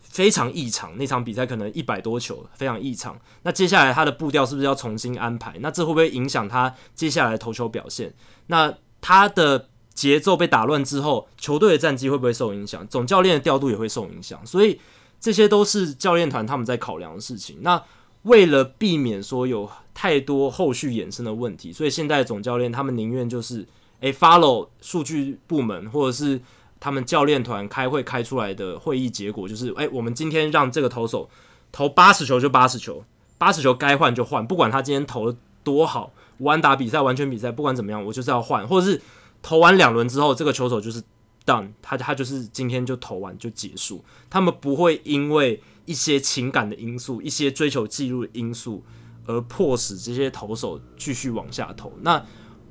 [0.00, 0.96] 非常异常。
[0.98, 3.18] 那场比赛可能一百多球，非常异常。
[3.42, 5.54] 那接下来他的步调是不是要重新安排？
[5.60, 8.12] 那这会不会影响他接下来投球表现？
[8.48, 12.86] 那他的节奏被打乱之后，球队的战绩会不会受影响？
[12.88, 14.80] 总教练的调度也会受影响，所以
[15.20, 17.58] 这些都是教练团他们在考量的事情。
[17.60, 17.82] 那
[18.22, 23.66] 为了避免说有太多后续衍生的问题，所以现在总教练他们宁愿就是，
[24.00, 26.40] 诶 follow 数据部门或者是
[26.78, 31.28] 他们教练团开会开出来的会议结果，就是，诶，我们今天让这个投手
[31.72, 33.04] 投八十球就八十球，
[33.38, 39.00] 八十球该换就换，不管他今天投的多好，完打比赛完全比赛，不管怎么样，我就是要换，或者是。
[39.42, 41.02] 投完两轮之后，这个球手就是
[41.46, 44.04] done，他他就是今天就投完就结束。
[44.28, 45.58] 他们不会因为
[45.90, 48.84] 一些情感的因素、一些追求记录的因素
[49.26, 51.92] 而迫使这些投手继续往下投。
[52.02, 52.24] 那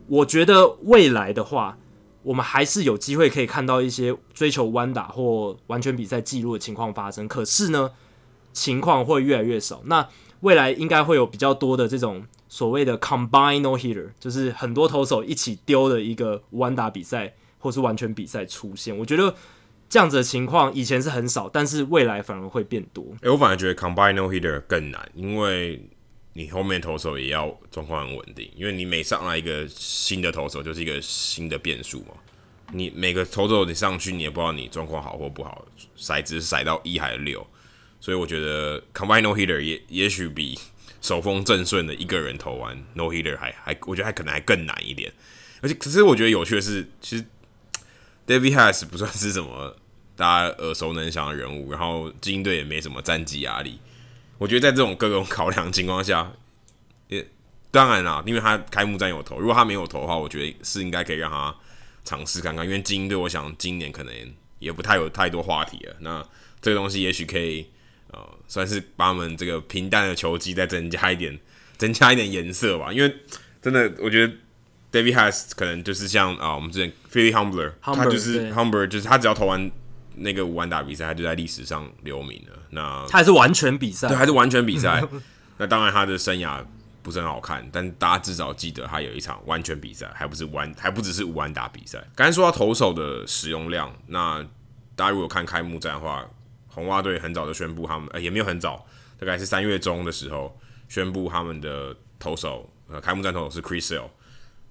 [0.08, 1.78] 我觉得未来的话，
[2.24, 7.28] 我们还是有机会可以看到一些追求弯打或完全比赛记录的情况发生。
[7.28, 7.92] 可是呢，
[8.54, 9.82] 情况会越来越少。
[9.86, 10.08] 那
[10.40, 12.26] 未来应该会有比较多的这种。
[12.52, 18.98] 所谓的 combine no hitter 就是很多投手一起丢的一个弯打比赛，或是完全比赛出现。
[18.98, 19.36] 我觉得
[19.90, 23.06] 这样子的情况以前是很少，但是未来反而会变多。
[23.22, 25.84] 哎、我反而觉得 combine no hitter 更难，因为
[26.34, 32.14] 你后面投手也要状况很稳定，因为你每上来一个新的投手就是一个新的变数嘛。
[32.72, 35.66] 你每个投手你上去，你也不知道你状况好或不好，
[35.98, 37.46] 骰子骰到一还是六，
[38.00, 40.58] 所以我觉得 combine no hitter 也也许比。
[41.02, 45.10] 手风正顺的一个人投完 no hitter 还还，我觉得还可能还更难一点。
[45.62, 47.24] 而且，可是我觉得有趣的是，其实
[48.30, 49.76] David Hass 不算是什么
[50.16, 53.80] 大家耳熟能详的人物，然后精英队也没什么战绩压力。
[54.38, 56.32] 我觉得在这种各种考量情况下，
[57.08, 57.28] 也
[57.72, 61.56] 当然啦，因为他开幕战有投，如果他没有投的话，我觉得是应该可以让他
[62.06, 62.64] 尝试看看。
[62.64, 64.14] 因为精英队，我想今年可能
[64.60, 65.96] 也不太有太多话题了。
[66.02, 66.24] 那
[66.62, 67.68] 这个东西也许可以。
[68.12, 71.40] 呃，算是把我们这个平淡的球技再增加一点，
[71.78, 72.92] 增加一点颜色吧。
[72.92, 73.16] 因为
[73.62, 74.34] 真的，我觉得
[74.92, 79.70] David Hass 可能就是像啊、呃，我们之前 Philly Humber，他就是 Humber，就是他只要投完
[80.16, 82.58] 那个五安打比赛，他就在历史上留名了。
[82.72, 85.04] 那他还是完全比赛，对，还是完全比赛。
[85.58, 86.64] 那当然他的生涯
[87.02, 92.04] 不是很好看，但大家至少记得他有一场完全比赛，还不是完，还不只是五安打比赛。
[92.16, 94.44] 刚才说到投手的使用量，那
[94.96, 96.26] 大家如果看开幕战的话。
[96.72, 98.86] 红袜队很早就宣布他们，呃，也没有很早，
[99.20, 100.56] 大概是三月中的时候
[100.88, 104.08] 宣布他们的投手，呃，开幕战投手是 Chris Sale。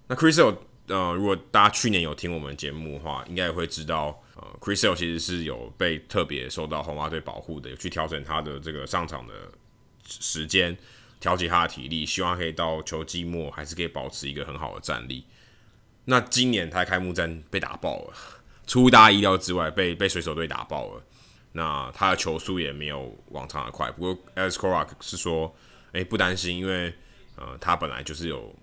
[0.09, 0.57] 那 Chris Sale，
[0.89, 9.35] 呃，如果大家去年有听我们节目的话，应该也会知道，呃，Chris Sale 其实是有被特别受到红袜队保护的，有去调整他的这个上场的
[10.07, 10.77] 时间，
[11.21, 15.25] 调节他的体力，希望可以到球季末还是可以保持一个很好的战力。
[16.07, 18.15] 那今年他开幕战被打爆了，
[18.67, 21.03] 出乎大家意料之外，被被水手队打爆了。
[21.53, 25.55] 那他的球速也没有往常的快，不过 Alex Cora 是说，
[25.93, 26.95] 诶，不担心，因为
[27.37, 28.55] 呃他本来就是有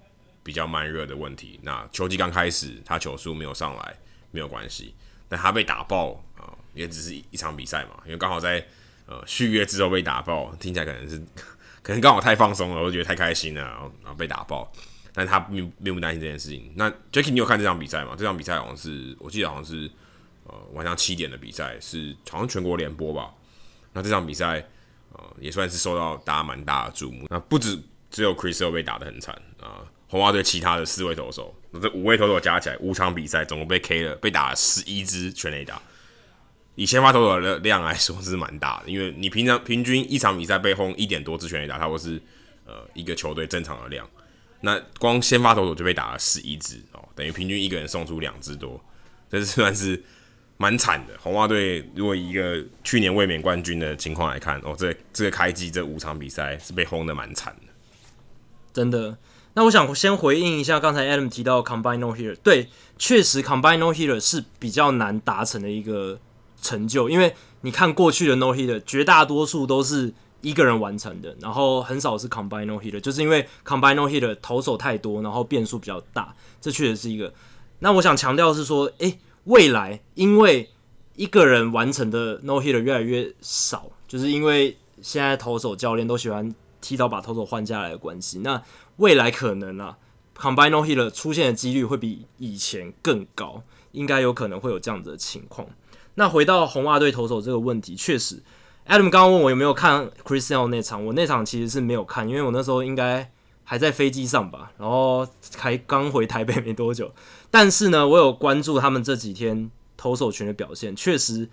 [0.46, 1.60] 比较慢热的问题。
[1.64, 3.96] 那球季刚开始，他球速没有上来
[4.30, 4.94] 没有关系，
[5.28, 8.64] 但他被打爆啊、也只是一场比赛嘛，因为刚好在
[9.08, 11.20] 呃续约之后被打爆，听起来可能是
[11.82, 14.72] 可能刚好太放松了，我觉得太开心了，然后然后被打爆，
[15.12, 16.72] 但他并并不担心这件事情。
[16.76, 18.16] 那 Jackie，你有看这场比赛吗？
[18.16, 19.92] 这场比赛好像是我记得好像是。
[20.48, 23.34] 呃，晚上七点的比赛是好像全国联播吧？
[23.94, 24.64] 那这场比赛
[25.12, 27.26] 呃也算是受到大家蛮大的注目。
[27.32, 27.82] 那不止
[28.12, 35.82] 只有 Chris Sale 被打得很惨啊，红袜队其他的四位投手，那这五位投手加起来五场比赛总共被 K 了，被打了十一支全垒打。
[36.76, 42.22] 以先发投手的量来说是蛮大的，因为你平常平均一场比赛被轰一点多支全垒打，差不多是
[42.66, 44.08] 呃一个球队正常的量。
[44.62, 48.84] 那光先发投手就被打了十一支哦，等于平均一个人送出两支多，
[49.30, 50.04] 这是算是。
[50.58, 57.74] 蛮惨的，红袜队如果以一个去年卫冕冠军的情况来看，哦，这这个开机这五场比赛是被轰的蛮惨的，
[58.72, 59.18] 真的。
[59.56, 66.20] 那我想先回应一下刚才 Adam 提到 Combine No Hitter，对，确实 Combine No Hitter 是比较难达成的一个
[66.62, 77.34] 成就，因为你看过去的 No Hitter，绝大多数都是一个人完成的，然后很少是 Combine No Hitter，就是因为 Combine No Hitter 投手太多，然后变数比较大，这确实是一个。
[77.80, 79.18] 那我想强调是说，诶。
[79.46, 80.72] 未来，因为
[81.16, 88.40] 一个人完成的 no hitter 越来越少，就是因为现在投手教练都喜欢提早把投手换下来的关系。
[88.40, 88.60] 那
[88.98, 89.98] 未来可能啊
[90.38, 95.68] ，combine no hitter 出现的几率会比以前更高，应该有可能会有这样子的情况。
[96.16, 98.42] 那回到红袜队投手这个问题，确实
[98.88, 103.30] ，Adam 刚刚问我有没有看 Chris Sale 那场，我那场其实是没有看，因为我那时候应该
[103.66, 107.12] 还在飞机上吧，然后才刚回台北没多久。
[107.52, 111.50] 但是呢，我有关注他们这几天投手群的表现，确实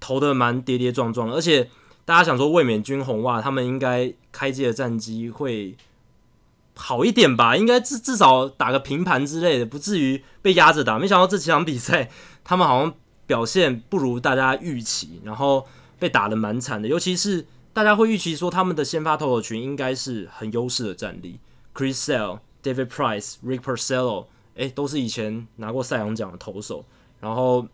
[0.00, 1.68] 投的蛮跌跌撞撞，而且
[2.06, 5.76] 大家想说卫冕军红袜他们应该开季的战绩会
[6.78, 10.98] 好一点吧，应该至至少打个平盘之类的，不至于被压着打。
[10.98, 12.10] 没想到这几场比赛，
[12.44, 12.94] 他们好像
[13.26, 15.66] 表现不如大家预期，然后
[15.98, 16.86] 被打得蛮惨的。
[16.86, 21.40] 尤其是大家会预期说他们的先发投手群应该是很优势的战力
[21.74, 26.84] ，Chris Sale、David Price、Rick Porcello，诶，都是以前拿过赛扬奖的投手，
[27.20, 27.66] 然后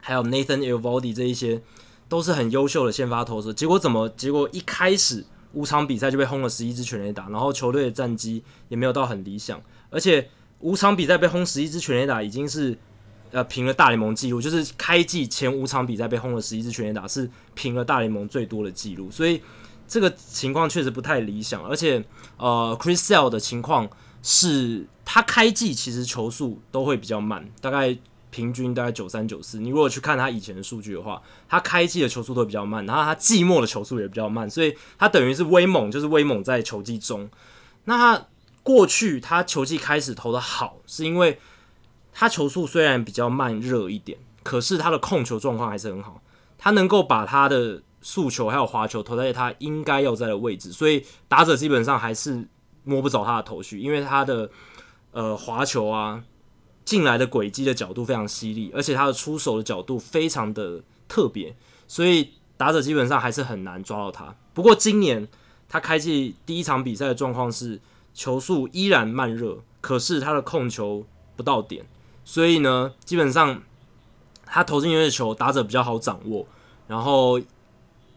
[0.00, 1.60] 还有 Nathan Eovaldi 这一些
[2.08, 3.52] 都是很优秀的先发投手。
[3.52, 4.08] 结果怎么？
[4.08, 5.26] 结果一开始。
[5.54, 9.60] 五场比赛就被轰了十一支全垒打，然后球队的战绩也没有到很理想，
[9.90, 10.28] 而且
[10.60, 12.78] 五场比赛被轰十一支全垒打已经是
[13.30, 19.42] 呃平了大联盟纪录，就是开季前五场比赛被轰了十一支全垒打是平了大联盟最多的纪录，所以
[19.86, 22.04] 这个情况确实不太理想，而且
[22.36, 23.88] 呃 Chris Sale 的情况
[24.22, 27.96] 是他开季其实球速都会比较慢，大概。
[28.32, 37.28] 平均大概九三九四，你如果去看他以前的数据的话，他开季的球速都比较慢，然后他季末的球速也比较慢，所以他等于是威猛，就是威猛在球季中。
[37.84, 38.26] 那他
[38.62, 41.38] 过去他球季开始投的好，是因为
[42.12, 46.22] 他球速虽然比较慢热一点，可是他的控球状况还是很好，
[46.56, 52.48] 他能够把他的速球还有滑球投在他应该要在的位置，所以打者基本上还是
[52.84, 54.50] 摸不着他的头绪，因为他的
[55.10, 56.24] 呃滑球啊。
[56.84, 61.54] 进来的轨迹的角度非常犀利，而且他的出手的角度非常的特别，
[61.86, 64.34] 所以打者基本上还是很难抓到他。
[64.54, 65.26] 不过今年
[65.68, 67.80] 他开季第一场比赛的状况是
[68.12, 71.86] 球速依然慢热，可是他的控球不到点，
[72.24, 73.62] 所以呢，基本上
[74.44, 76.46] 他投进去的球打者比较好掌握，
[76.88, 77.40] 然后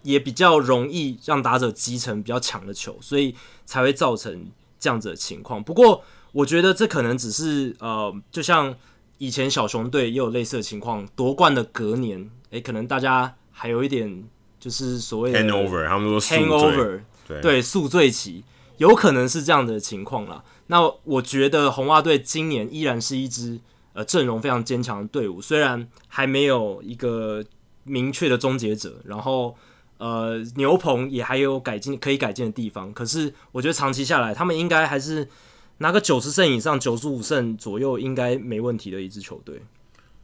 [0.04, 4.48] 也比较容易让打者击成比较强的球，所以才会造成
[4.80, 5.64] 这样子的情况。
[5.64, 6.04] 不过，
[6.36, 8.76] 我觉得这可能只是呃，就像
[9.20, 14.22] 以前小熊队也有类似的情况，夺冠的隔年，诶，可能大家还有一点
[14.60, 18.44] 就是所谓的 hangover，他们说 hangover，对，对，宿醉期，
[18.76, 20.44] 有可能是这样的情况啦。
[20.68, 23.62] 那我觉得红袜队今年依然是一支
[23.94, 27.42] 呃阵容非常坚强的队伍，虽然还没有一个
[27.86, 29.56] 明确的终结者，然后
[30.00, 35.30] 呃牛棚也还有改进可以改进的地方，可是我觉得长期下来，他们应该还是。
[35.78, 39.62] 拿个九十胜以上，九十五胜左右应该没问题的一支球队。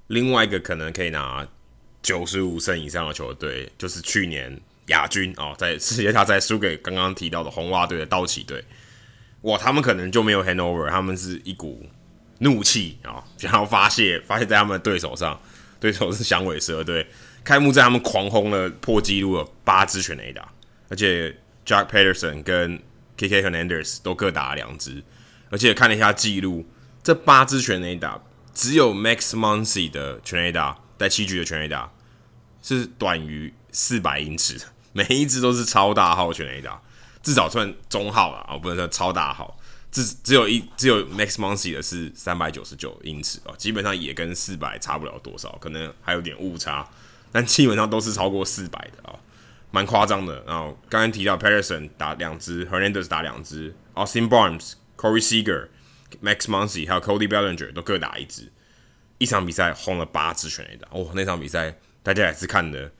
[0.07, 1.47] 另外一个可能可以拿
[2.01, 8.63] 九十五胜以上的球队，就是去年亚军哦，在世界大赛输给刚刚提到的红袜队的道奇队。
[9.41, 11.85] 哇，他们可能就没有 handover，他们是一股
[12.39, 15.39] 怒气啊、哦，想要发泄，发泄在他们的对手上。
[15.79, 17.07] 对手是响尾蛇队，
[17.43, 20.47] 开幕战他们狂轰了破纪录的八支全垒打，
[20.89, 21.35] 而且
[21.65, 22.77] Jack Peterson 跟
[23.17, 25.03] KK Hernandez 都各打了两支。
[25.51, 26.65] 而且看了一下记录，
[27.03, 28.19] 这八支全垒打
[28.53, 31.91] 只有 Max Muncy 的全垒打在七局的全垒打
[32.63, 34.59] 是短于四百英尺，
[34.93, 36.81] 每一支都是超大号全垒打，
[37.21, 39.57] 至少算中号了啊，不能说超大号。
[39.91, 46.87] 只只有一只有 Max Muncy 的是三百九十九英尺啊，基本上也跟四百差不了多少，可能还有点误差，
[47.29, 49.19] 但基本上都是超过四百的啊，
[49.69, 50.41] 蛮夸张的。
[50.47, 54.75] 然后刚刚提到 Pederson 打两支，Hernandez 打两支，Austin Barnes。
[55.01, 55.69] Corey Seager、
[56.23, 58.51] Max Muncy 还有 Cody Bellinger 都各打一支，
[59.17, 60.87] 一场比赛轰了八支全垒打。
[60.91, 62.91] 哦，那场比赛大家也是看的，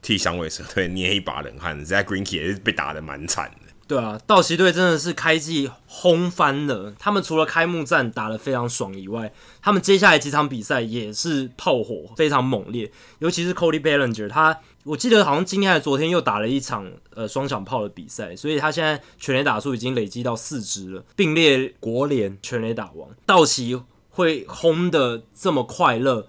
[0.00, 1.84] 替响尾蛇队捏一把冷汗。
[1.84, 3.72] Zack Greinke 也是被打得蛮惨的。
[3.88, 6.94] 对啊，道奇队真的是开季轰翻了。
[6.98, 14.60] 他们除了开幕战打得非常爽以外，他们接下来几场比赛也是炮火非常猛烈，尤其是 Cody Bellinger 他。
[14.84, 23.08] 我记得好像今天还昨天又打了一场呃双响炮的比赛，所以他现在全垒打数已经累积到四支了，并列国联全垒打王。
[23.24, 26.26] 道奇会轰的这么快乐，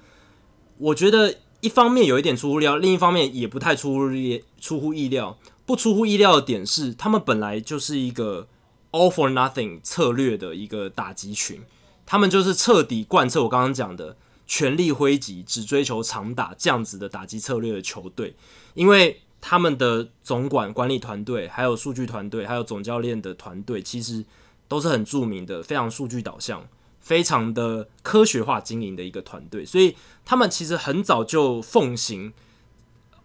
[0.78, 5.38] 我觉得一方面有一点出乎料，另一方面也不太出乎意出乎意料。
[5.66, 8.48] 不出乎意料的点是，他们本来就是一个
[8.92, 11.62] all for nothing 策略的一个打击群，
[12.06, 14.16] 他们就是彻底贯彻我刚刚讲的。
[14.46, 18.36] 全力挥击，只追求长打这样子的打击策略的球队，
[18.74, 24.24] 因为他们的总管管理团队、还有数据团队、还有总教练的团队，其实
[24.68, 26.68] 都是很著名的，非常数据导向、
[27.00, 32.34] 非常的科学化经营的一个团队，所以他们其实很早就奉行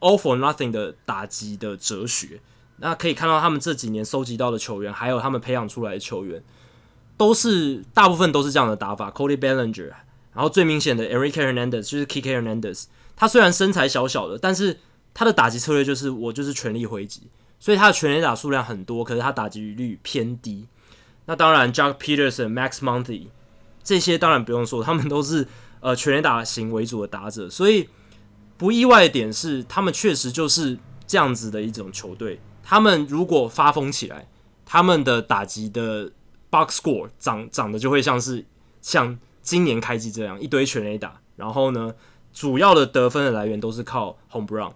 [0.00, 2.40] all for nothing 的打击的哲学。
[2.78, 6.42] 那可以看到，他们这几年收集到的球员，还有他们培养出来的球员，
[7.16, 9.10] 都是大部分都是这样的打法。
[9.10, 9.92] Cody Bellinger。
[10.38, 12.84] 然后最明显的，Eric Hernandez 就是 Kike Hernandez，
[13.16, 14.78] 他虽然身材小小的，但是
[15.12, 17.22] 他的打击策略就是我就是全力挥击，
[17.58, 20.68] 所以他的全垒打数量很多，可是他打击率偏低。
[21.26, 23.26] 那当然，Jack Peterson、Max Monty
[23.82, 25.48] 这些当然不用说，他们都是
[25.80, 27.88] 呃全垒打型为主的打者，所以
[28.56, 32.38] 不意外的点是，他们确实就是这样子的一种球队。
[32.62, 34.28] 他们如果发疯起来，
[34.64, 36.12] 他们的打击的
[36.48, 38.46] box score 长长得就会像是
[38.80, 39.18] 像
[39.48, 41.94] 今年开季这样一堆全垒打，然后呢，
[42.34, 44.70] 主要的得分的来源都是靠 home run。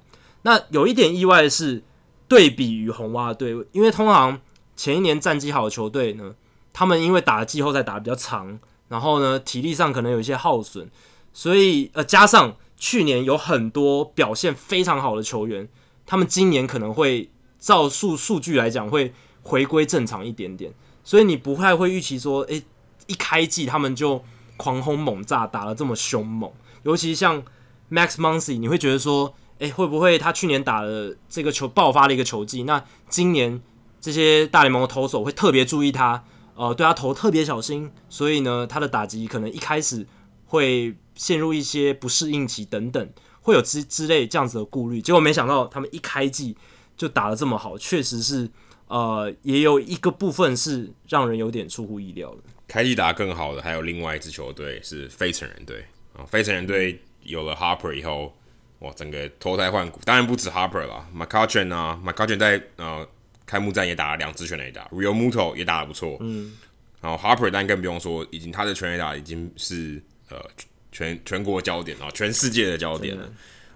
[0.45, 1.83] 那有一点意外的是，
[2.27, 4.41] 对比于红袜队，因为通常
[4.75, 6.35] 前一年战绩好的球队呢，
[6.73, 8.59] 他们因为打季后赛打得比较长，
[8.89, 10.89] 然后呢，体力上可能有一些耗损，
[11.35, 15.69] 所以呃，加上去年有很多表现非常好的球员，
[16.07, 19.13] 他们今年可能会照数数据来讲会
[19.43, 20.73] 回归正常一点点，
[21.05, 22.63] 所以你不太会预期说，诶，
[23.07, 24.25] 一开季他们就
[24.63, 26.51] 狂轰猛炸，打得这么凶猛，
[26.85, 27.43] 尤其像
[27.91, 29.35] Max Muncy，你会觉得说。
[29.59, 32.65] 诶，会不会他去年打了这个球爆发了一个球季？
[32.65, 33.63] 那今年
[34.01, 36.25] 这些大联盟的投手会特别注意他，
[36.57, 40.05] 呃，对他投特别小心，所以呢，他的打击可能一开始
[40.47, 43.09] 会陷入一些不适应期等等，
[43.43, 45.01] 会有之之类这样子的顾虑。
[45.01, 46.57] 结果没想到他们一开季
[46.97, 48.51] 就打得这么好，确实是
[48.89, 52.39] 呃，也有一个部分是让人有点出乎意料的。
[52.73, 55.85] 开季打得更好的还有另外一支球队是费城人队。
[56.15, 58.35] 啊，费城人队有了 Harper 以后。
[58.79, 63.07] 哇，整个脱胎换骨，当然不止 Harper 啦，McCutchen 啊，McCutchen 在呃
[63.47, 66.59] 开幕战也打了两支全垒打，Realmuto 也打得不错，嗯，
[67.01, 70.45] 然后 Harper 当然更不用说，已经他的全垒打已经是呃
[70.91, 73.23] 全全国焦点了，全世界的焦点了，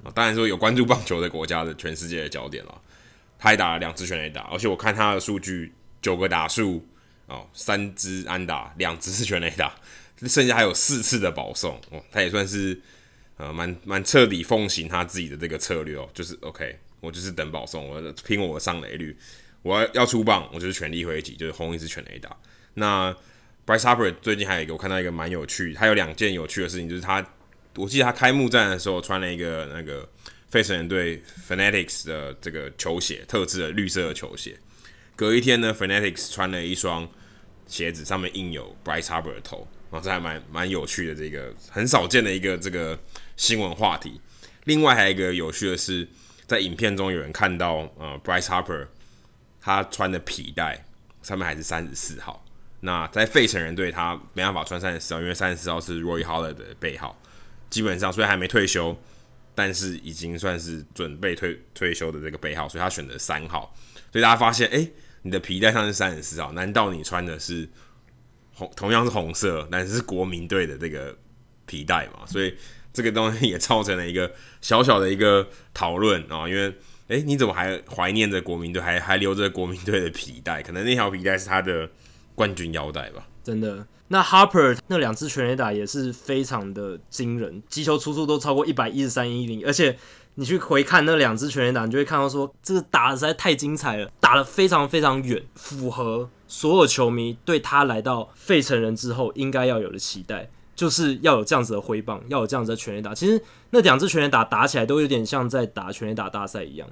[0.03, 2.75] 啊，当然说有关注棒球的国家的全世界的焦点了，
[3.39, 5.73] 他也打了两支全垒打，而且我看他的数据，
[6.03, 6.85] 九个打数
[7.27, 9.75] 哦，三支安打， 两支是全垒打，
[10.27, 12.81] 剩下还有四次的保送，哦，他也算是。
[13.39, 19.15] 呃，蛮蛮彻底奉行他自己的这个策略哦，就是 OK，我就是等保送，我拼我的上垒率，
[19.61, 22.35] 我要要出棒，我就是全力挥击，就是轰一支全垒打。
[22.73, 23.15] 那
[23.67, 27.23] Bryce Harper 最近还有一个我看到一个蛮有趣，他有两件有趣的事情，就是他
[27.75, 30.09] 我记得他开幕战的时候穿了一个那个
[30.49, 34.57] 费城人队 Fanatics 的这个球鞋，特制的绿色的球鞋。
[35.17, 37.09] 隔一天呢，Fanatics 穿了一双
[37.67, 39.67] 鞋子，上面印有 Bryce Harper 的头。
[39.89, 42.99] 哦，这还蛮蛮有趣的，这个很少见的一个这个
[43.37, 44.21] 新闻话题。
[44.65, 46.07] 另外还有一个有趣的是，
[46.47, 48.89] 在影片中有人看到，呃，Bryce Harper
[49.61, 50.85] 他穿的皮带
[51.23, 52.45] 上面还是三十四号。
[52.81, 57.19] 那在费城人队，他没办法穿三十四号，因为三十四号是 Roy Halladay 的背号。
[57.71, 59.01] 基本上虽然还没退休，
[59.55, 63.75] 但是已经算是准备退退休的这个背号，所以他选择三号。
[64.13, 64.93] 所以大家发现，诶，
[65.27, 67.69] 你的皮带上是三十四号，难道你穿的是？
[68.59, 71.15] 红同样是红色，但是是国民队的这个
[71.67, 72.55] 皮带嘛，所以
[72.91, 76.49] 这个东西也造成了一个小小的一个讨论啊。
[76.49, 76.75] 因为，
[77.09, 80.63] 诶，你怎么还怀念着国民队，还还留着国民队的皮带？
[80.63, 81.91] 可能那条皮带是他的
[82.35, 83.29] 冠军腰带吧。
[83.45, 89.99] 真的，那 Harper 那两次全垒打也是非常的惊人，击球出速都超过一百一十三英里，而且。
[90.39, 103.15] 你去回看那两支全垒打，你就会看到说，这个打的实在太精彩了，打得非常非常远，符合所有球迷对他来到费城人之后应该要有的期待，就是要有这样子的挥棒，要有这样子的全垒打。
[103.15, 106.87] 其实那两支全垒打打起来都有点像在打全垒打大赛一样，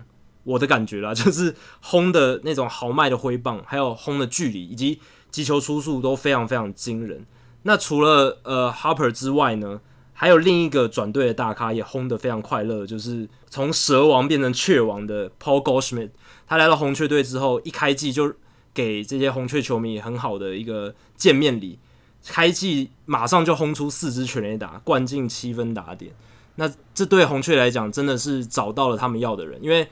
[0.44, 7.26] 我的感觉啦，就是轰的那种豪迈的挥棒，还有轰的距离以及击球出速都非常非常惊人。
[7.64, 9.82] 那除了呃 Harper 之外呢？
[10.16, 16.10] 还有另一个转队的大咖也轰得非常快乐，就是从蛇王变成雀王的 Paul Goldschmidt。
[16.46, 18.32] 他来到红雀队之后，一开季就
[18.72, 21.78] 给这些红雀球迷很好的一个见面礼，
[22.24, 26.12] 开季马上就轰出四支全垒打，灌进七分打点。
[26.56, 29.88] 那这对红雀来讲真的是找到了他们要的人，因为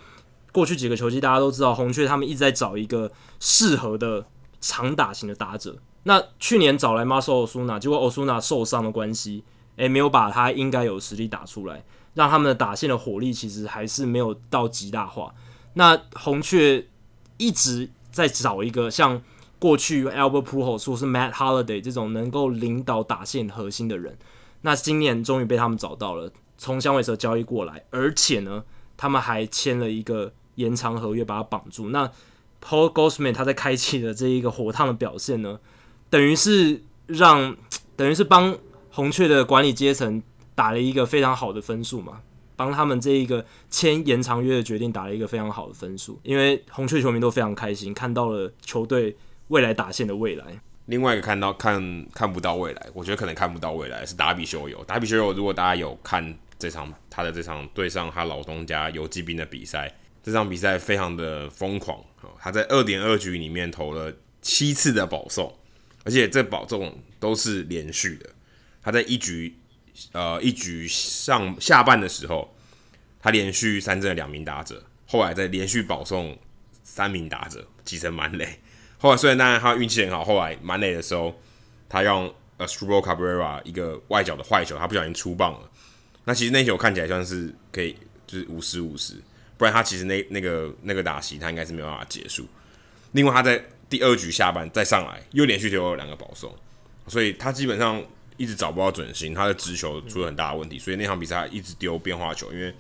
[0.53, 3.11] 过去几个球季大家都知道，红雀他们一直在找一个
[3.41, 4.25] 适合的
[4.61, 5.79] 长打型的打者。
[6.05, 9.43] 那去年找来 Marcel Osuna，结果 Osuna 受伤的关系。
[9.77, 11.83] 诶，没有把他应该有实力打出来，
[12.14, 15.35] 让他们的打线的火力其实还是没有到极大化。
[15.75, 16.87] 那红雀
[17.39, 19.23] 一直在找一个像
[19.59, 24.18] 过去 Albert Pujols 或是 Matt Holiday 这种能够领导打线核心的人。
[24.61, 28.64] 那今年终于被他们找到了，从响尾蛇交易过来，而且呢，
[28.99, 31.89] 他们还签了一个延长合约把他绑住。
[31.89, 32.07] 那
[32.62, 35.59] Paul Goldschmidt 他在开启的这一个火烫的表现呢，
[36.11, 37.57] 等于是让，
[37.97, 38.59] 等于是帮。
[38.95, 40.22] 红雀的管理阶层
[40.55, 42.20] 打了一个非常好的分数嘛，
[42.57, 49.16] 帮他们这一个签延长约的决定打了一个非常好的分数，因为红雀球迷都非常开心，看到了球队
[49.49, 50.45] 未来打线的未来。
[50.86, 54.84] 另外一个看到看看不到未来，我觉得可能看不到未来是达比修有。
[54.84, 59.90] 达比修有，如果大家有看这场他的这场对上他老东家游击兵的比赛，
[60.22, 61.99] 这场比赛非常的疯狂，
[62.38, 64.12] 他在二点二局里面投了
[64.43, 65.51] 七次的保送，
[66.05, 68.28] 而且这保送都是连续的。
[68.83, 69.55] 他在一局，
[70.12, 72.55] 呃，一局上下半的时候，
[73.20, 76.37] 他连续三振两名打者，后来再连续保送
[76.83, 78.59] 三名打者，击成满垒，
[78.99, 81.41] 后来虽然当然他运气很好，后来满垒的时候，
[81.89, 85.70] 他用 Asdrubal Cabrera 一个外角的坏球，他不小心出棒了。
[86.24, 89.14] 那其实那球看起来算是可以，就是五十五十，
[89.59, 92.47] 不然他其实那那个那个打席他应该是没有办法结束。
[93.12, 96.55] 另外他在第二局下半再上来，又连续丢了两个保送，
[97.09, 98.03] 所以他基本上
[98.43, 102.74] 一直找不到准心，他的直球出了很大的问题，所以那场比赛一直丢变化球，因为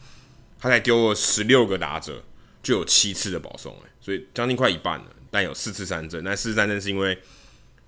[0.58, 2.20] 他才丢了十六个打者，
[2.64, 5.04] 就有七次的保送，哎，所以将近快一半了。
[5.30, 7.16] 但有四次三振，那四次三振是因为，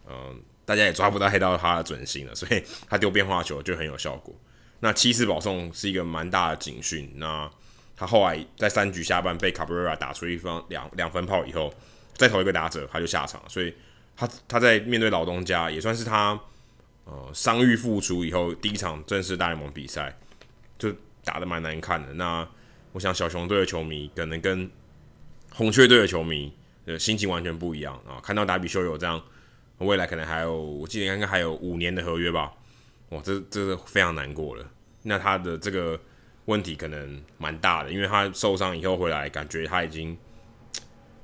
[0.08, 4.32] 嗯、大家也抓不到黑到他的准心了，所以他丢变化球就很有效果。
[4.78, 7.12] 那七次保送是一个蛮大的警讯。
[7.16, 7.50] 那
[7.96, 11.74] 他后来在三局下半被 Cabrera 打出一方两两分炮以后，
[12.16, 13.74] 再投一个打者他就下场，所以
[14.16, 16.38] 他他在面对老东家也算是他
[17.05, 20.18] 呃伤愈复出以后第一场正式大联盟比赛，
[20.78, 20.94] 就
[21.24, 22.12] 打得蛮难看的。
[22.14, 22.48] 那
[22.92, 24.70] 我想小熊队的球迷可能跟
[25.52, 26.52] 红雀队的球迷。
[26.86, 28.20] 的，心情完全不一样啊！
[28.22, 29.18] 看到达比修有这样，
[29.78, 32.52] 未来可能还有，我记得应该还有五年的合约吧？
[33.09, 34.70] 哇，这这是非常难过了。
[35.05, 35.98] 那他的这个
[36.44, 40.14] 问题可能蛮大的，因为他受伤以后回来，感觉他已经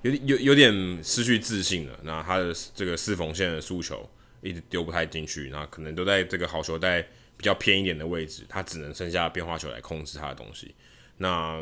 [0.01, 2.01] 有点有有点失去自信了。
[2.05, 4.09] 那他的这个四缝线的速球
[4.43, 7.03] 一直丢不太进去，那可能都在这个好球带
[7.37, 10.75] 比较偏一点的位置，他只能剩下变化球来控制他的东西。
[11.19, 11.59] 那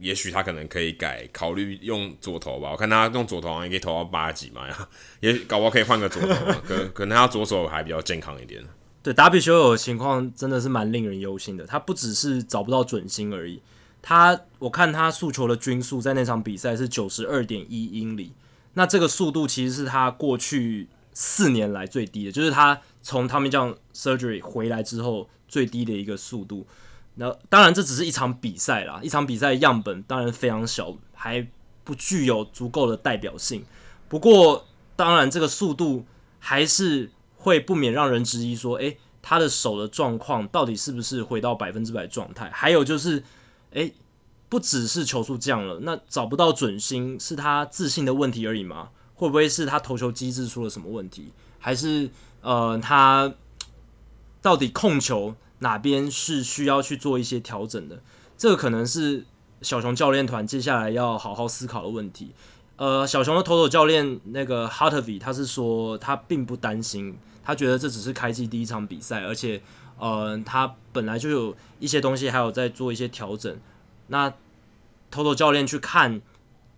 [0.00, 4.88] 也许他可能可以改考虑用左投吧，我看他用左投好像也可以投到八几嘛呀，
[5.20, 8.62] 也搞不好可以换个左投， 可可能他左手还比较健康一点。
[9.02, 13.60] 对，达比修有的情况真的是蛮令人忧心的，他不只是找不到准心而已，
[14.00, 18.32] 他我看他速球的均速在那场比赛是九十二点一英里，
[18.72, 26.66] 那这个速度其实是他过去四年来最低的，就是他从 Tommy John Surgery 回来之后最低的一个速度。
[27.14, 31.46] 那当然，这只是一场比赛啦，一场比赛样本当然非常小，还
[31.84, 33.64] 不具有足够的代表性。
[34.08, 36.04] 不过，当然这个速度
[36.40, 42.50] 还是会不免让人质疑说，诶，他的手的状况到底是不是回到百分之百状态？
[42.50, 43.22] 还有就是，
[43.70, 43.94] 诶，
[44.48, 48.90] 不只是球速降了，那找不到准心是他自信的问题而已吗？
[49.14, 51.32] 会不会是他投球机制出了什么问题？
[51.58, 52.10] 还是
[52.40, 53.34] 呃，他
[54.42, 55.34] 到底控球？
[55.60, 58.02] 哪边是需要去做一些调整的？
[58.36, 59.24] 这个可能是
[59.62, 62.32] 小熊教练团接下来要好好思考的问题。
[62.76, 69.62] 呃，小熊的投手教练那个 h a r t v 他是说他并不担心，他觉得这只是开季第一场比赛，而且
[69.98, 73.56] 呃，他本来就有一些东西还有在做一些调整。
[74.08, 74.34] 那
[75.10, 76.20] 投手教练去看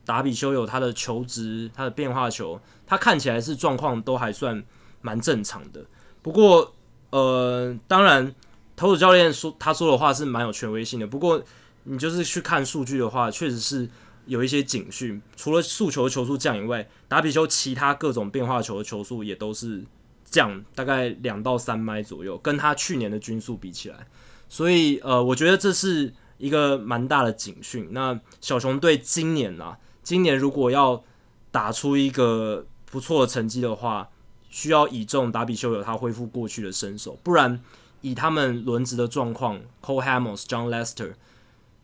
[0.07, 4.65] 达比修有他的球质、他的变化球，他看起来是状况都还算
[5.03, 5.85] 蛮正常的。
[6.23, 6.73] 不过
[7.11, 8.35] 呃，当然。
[8.79, 11.43] 投手教练说他说的话是蛮有权威性的，不过
[11.85, 13.89] 你就是去看数据的话，确实是
[14.27, 15.19] 有一些警讯。
[15.35, 19.83] 除了速球球速降以外，达比修其他各种变化球的球速也都是
[20.27, 24.07] 降，大概两到三迈左右，跟他去年的均速比起来。
[24.47, 27.89] 所以呃，我觉得这是一个蛮大的警讯。
[27.93, 31.03] 那小熊队今年啊，今年如果要
[31.51, 34.09] 打出一个不错的成绩的话，
[34.49, 37.61] 需要倚重达比修有他恢复过去的身手，不然。
[38.03, 41.15] 以他们轮值的状况，Cole Hamels、John Lester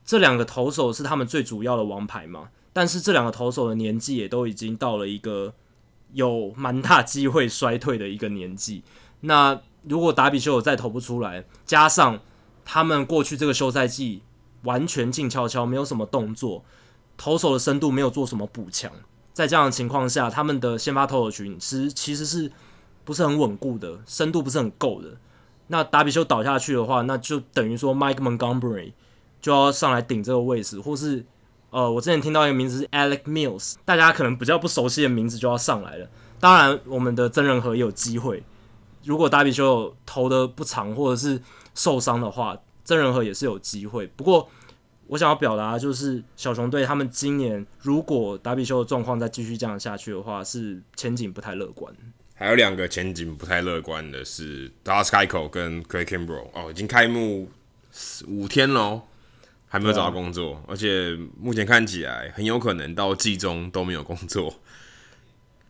[0.04, 2.50] 这两个投手是他们最主要的王牌嘛？
[2.72, 5.52] 但是这两个投手的年纪也都已经到了一个
[6.12, 8.84] 有蛮大机会衰退的一个年纪。
[9.22, 12.20] 那如果达比修有再投不出来，加上
[12.64, 14.22] 他们过去这个休赛季
[14.62, 16.64] 完全静悄悄，没有什么动作，
[17.22, 18.90] 投手的深度没有做什么补强，
[19.32, 22.50] 在这样的情况下，他们的先发投手群其实其实是
[23.04, 25.10] 不是很稳固的，深度不是很够的。
[25.68, 28.92] 那达比修倒下去的话，那就等于说 Mike Montgomery
[29.40, 31.24] 就要上来顶这个位置，或是
[31.70, 36.08] 呃，我之前听到一个名字是 Alec Mills，大家可能比较不熟悉的名字就要上来了。
[36.40, 38.42] 当然，我们的曾仁和也有机会。
[39.04, 41.40] 如果达比修投的不长或者是
[41.76, 44.08] 受伤的话，曾仁和也是有机会。
[44.08, 44.48] 不过，
[45.12, 51.94] 我想要表达就是小熊队他们今年如果达比修的状况再继续这样下去的话，是前景不太乐观。
[52.34, 57.50] 还有两个前景不太乐观的是 Keuchel 跟 Craig Kimbrel 哦，已经开幕
[58.26, 59.02] 五天喽，
[59.68, 64.60] 还没有找到工作，而且目前看起来很有可能到季中都没有工作。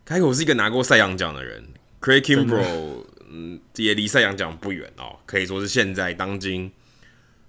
[0.07, 1.67] Keuchel 是一个拿过赛扬奖的人
[1.99, 6.71] ，Craig Kimbrel 嗯也离赛扬奖不远哦，可以说是现在当今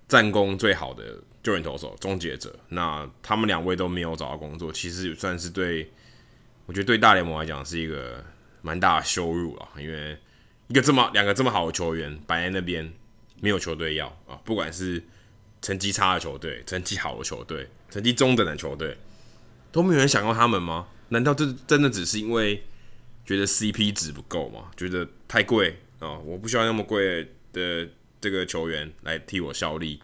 [0.09, 2.59] 战功最好的救援投手、终结者。
[2.71, 5.93] 那他们两位都没有找到工作，其实也算是对，
[6.67, 8.25] 我觉得对大联盟来讲是一个。
[8.67, 10.17] 蛮大的羞辱啊，因为
[10.69, 12.91] 一个这么两个这么好的球员摆在那边，
[13.43, 15.05] 没有球队要啊，不管是
[15.61, 18.97] 成绩差的球队、成绩好的球队、成绩中等的球队，
[19.71, 20.89] 都没有人想要他们吗？
[21.11, 22.63] 难道这真的只是因为
[23.27, 27.87] 觉得 CP 值不够吗，觉得太贵啊、我不需要那么贵的
[28.19, 30.01] 这个球员来替我效力。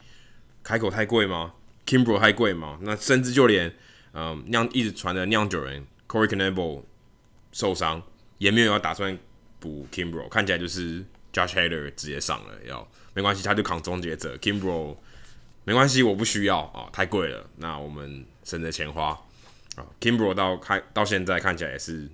[0.70, 1.52] 开口太贵吗
[1.84, 2.78] ？Kimbro 太贵吗？
[2.82, 3.74] 那甚至就连
[4.12, 6.84] 嗯酿一直传的酿酒人 Corey Knebel
[7.50, 8.00] 受伤，
[8.38, 9.18] 也没有要打算
[9.58, 14.96] 补 Kimbro，看起来就是 Josh Hader 直接上了，要没关系，他就扛终结者 Kimbro，
[15.64, 19.08] 没关系，我不需要啊、太贵了，那我们省着钱花
[19.74, 19.84] 啊。
[20.00, 22.08] Kimbro 到开到现在看起来也是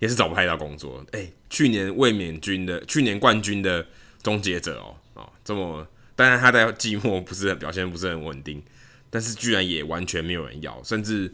[0.00, 3.86] 也是找不太到工作，诶、去年卫冕军的去年冠军的
[4.20, 5.86] 终结者哦啊、哦，这么。
[6.14, 8.62] 当然，他在季末不是表现不是很稳定，
[9.08, 11.32] 但是居然也完全没有人要，甚至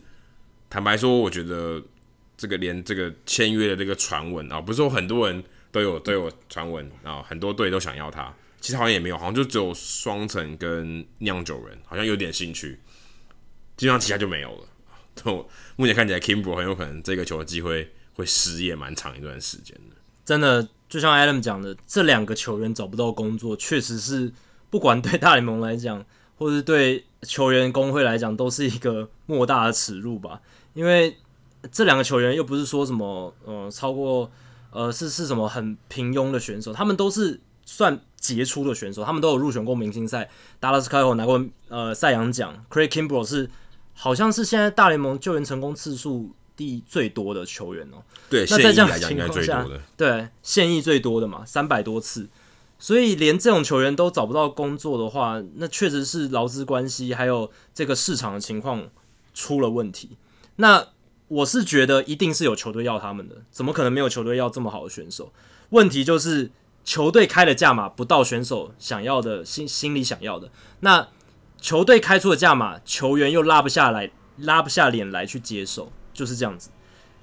[0.70, 1.82] 坦白说，我觉得
[2.36, 12.78] 这个连这个签约的这个传闻啊，不是说很多人都有 都有传闻啊，很多队都想要他，其实好像也没有，好像就只有双城跟酿酒人好像有点兴趣，
[13.76, 14.68] 基本上其他就没有了。
[15.24, 19.96] 都目前看起来，Kimbo 很有可能这个球的机会会失业蛮长一段时间的。
[20.24, 24.32] 真的，就像 Adam 讲的，这两个球员找不到工作，确实是。
[24.70, 26.04] 不管对大联盟来讲，
[26.36, 30.40] 或是对球员工会来讲，都是一个莫大的耻辱吧。
[30.74, 31.16] 因为
[31.72, 34.30] 这两个球员又不是说什么，呃，超过，
[34.70, 40.28] 呃，是是什么很平庸的选手，他们都是算杰出的选手，他们都有入选过明星赛，
[40.60, 43.50] 达拉斯开口拿过呃赛扬奖，Craig Kimbrel 是
[43.94, 48.02] 好像是现在大联盟救援成功次数第最多的球员哦。
[48.30, 49.66] 对，那在这样的情况下，
[49.96, 52.28] 对，现役最多的嘛，三百多次。
[52.80, 58.88] 所以连这种球员都找不到工作的话，那确实是劳资关系还有这个市场的情况
[59.34, 60.10] 出了问题。
[60.56, 60.86] 那
[61.26, 65.32] 我是觉得一定是有球队要他们的，怎么可能没有球队要这么好的选手？
[65.70, 66.52] 问题就是
[66.84, 70.50] 球队开的价码不到选手想要的心心里想要的。
[70.80, 71.08] 那
[71.60, 76.70] 球队开出的价码，球员又拉不下来，拉不下脸来去接受，就是这样子。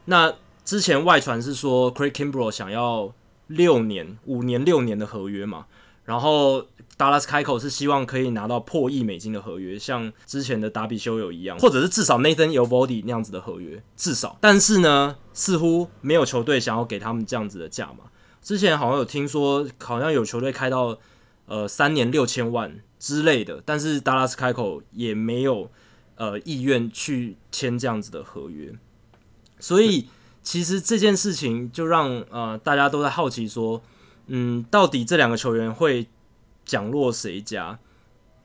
[0.03, 0.36] 那
[0.66, 3.14] 之前外传是说，Craig Kimbrel 想要。
[3.48, 5.68] 六年、五年、六年的合约嘛，
[6.04, 6.66] 然后
[6.98, 14.38] 达拉斯开口是希望可以拿到破亿美金的合约，像之前的达比修有一样，或者是至少 Nathan Eovaldi 那样子的合约，至少。
[14.41, 18.06] 但是呢，似乎没有球队想要给他们这样子的价嘛。
[18.41, 20.98] 之前好像有听说，好像有球队开到
[21.46, 25.70] 呃三年六千万之类的，但是达拉斯开口也没有
[26.16, 28.74] 呃意愿去签这样子的合约，
[29.60, 30.08] 所以。
[30.46, 33.82] 其实这件事情就让呃大家都在好奇说，
[34.28, 36.08] 嗯，到底这两个球员会
[36.64, 37.80] 降落谁家？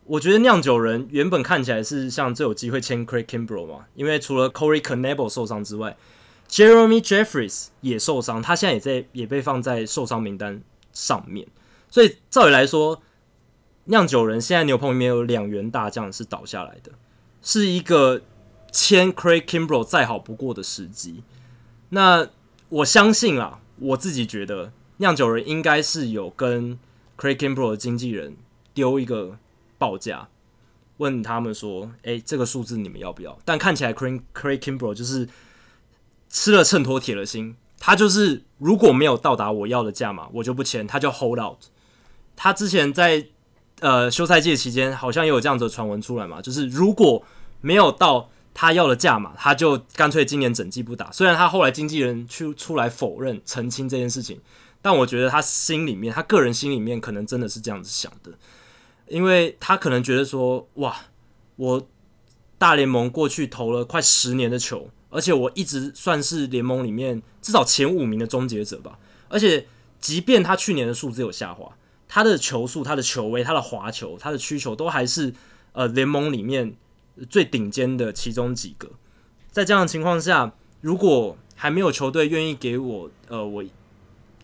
[0.06, 5.94] 我觉得酿酒人原本看起来是像最有机会签 Craig Kimbrel 嘛，因为除了 Corey Knebel 受伤之外
[6.48, 10.62] ，Jeremy Jeffries 也受伤，他现在也在也被放在受伤名单
[10.94, 11.46] 上面。
[11.90, 13.02] 所以照理来说，
[13.84, 16.92] 酿酒人现在牛棚里面有两员大将是倒下来的，
[17.42, 18.22] 是一个
[18.72, 21.22] 签 Craig Kimbrel 再好不过的时机。
[21.90, 22.28] 那
[22.68, 26.78] 我相信啦，我自己觉得酿酒人应该是有跟
[27.18, 28.36] Craig Kimbrel 的经纪人
[28.72, 29.38] 丢一个
[29.76, 30.28] 报价，
[30.98, 35.28] 问他们说：“诶、欸，这个数字你们要不要？”但看起来 Craig Craig Kimbrel 就是
[36.28, 41.58] 吃了秤砣铁了心，他就是如果没有到达我要的价码，我就不签，他就 hold out。
[42.36, 43.26] 他之前在
[43.80, 47.24] 呃休赛季期间好像也有这样子的传闻出来嘛，就是如果
[47.60, 48.30] 没有到。
[48.60, 51.10] 他要的价码，他就干脆今年整季不打。
[51.10, 54.38] 虽然他后来经纪人去出来否认澄清这件事情，
[54.82, 58.30] 但我觉得他心里面，他个人心里面可能真的是这样子想的，
[59.08, 60.94] 因为他可能觉得说，哇，
[61.56, 61.88] 我
[62.58, 68.98] 大联盟过去投了快十年的球，而且我一直算是联盟里面至少前五名的终结者吧。
[69.30, 69.66] 而且，
[70.02, 71.74] 即便他去年的数字有下滑，
[72.06, 75.32] 他的球速、他的球威、他的滑球、他的曲球都还是
[75.72, 76.76] 呃联盟里面。
[77.28, 78.90] 最顶尖的其中几个，
[79.50, 83.62] 在这样的情况下，如果还没有球队愿意给我呃我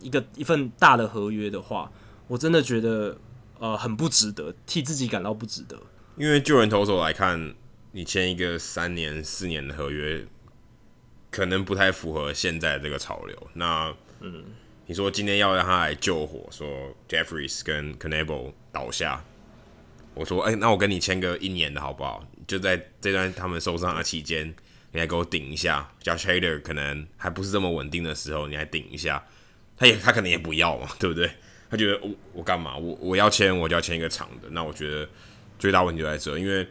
[0.00, 1.90] 一个一份大的合约的话，
[2.28, 3.18] 我真的觉得
[3.58, 5.78] 呃很不值得，替自己感到不值得。
[6.16, 7.54] 因为救援投手来看，
[7.92, 10.26] 你签一个三年四年的合约，
[11.30, 13.46] 可能不太符合现在这个潮流。
[13.54, 14.44] 那嗯，
[14.86, 19.24] 你说今天要让他来救火，说 Jeffries 跟 Knebel 倒下，
[20.14, 22.26] 我说哎、欸，那我跟你签个一年的好不好？
[22.46, 24.46] 就在这段他们受伤的期间，
[24.92, 25.90] 你来给我顶一下。
[26.02, 29.24] Josh Hader 可能还不是这么稳定的时候，你来顶一下，
[29.76, 31.28] 他也他可能也不要嘛，对不对？
[31.68, 32.76] 他觉得我我干嘛？
[32.76, 34.48] 我我要签我就要签一个长的。
[34.50, 35.08] 那我觉得
[35.58, 36.64] 最大问题就在这，因为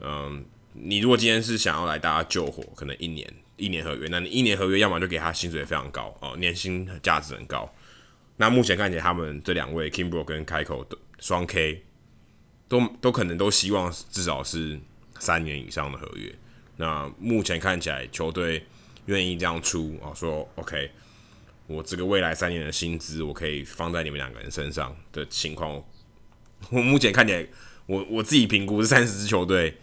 [0.00, 0.44] 嗯，
[0.74, 7.74] 你如果今天是想要来大家救火，可能一年一年合约，那你一年合约要么就给他薪水非常高哦，年薪价值很高。
[8.36, 11.82] 那目前看起来他们这两位 Kimbrel 跟开口的双 K
[12.68, 14.78] 都都可能都希望至少是。
[15.18, 16.34] 三年以上的合约，
[16.76, 18.64] 那目前看起来球队
[19.06, 20.90] 愿意这样出啊，说 OK，
[21.66, 25.82] 我这个未来三年的薪资，我可以放在你们两个人身上的情况，
[26.70, 27.46] 我目前看起来，
[27.86, 29.76] 我我自己评估是三十支球队，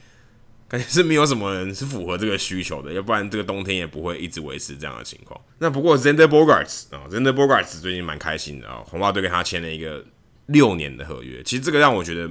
[0.67, 5.39] 感觉是没有什么人是符合这个需求的，要不然这个冬天也不会一直维持这样的情况。
[5.59, 10.05] 那不过 Xander Bogaerts 啊，Xander Bogaerts 最近蛮开心的啊，红袜队跟他签了一个
[10.47, 12.29] 六年的合约，其实这个让我觉得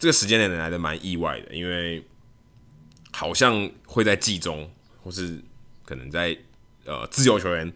[0.00, 2.02] 这个时间点来的蛮意外的，因为
[3.12, 4.68] 好像会在季中，
[5.04, 5.40] 或是
[5.84, 6.36] 可能在
[6.84, 7.72] 呃自由球员。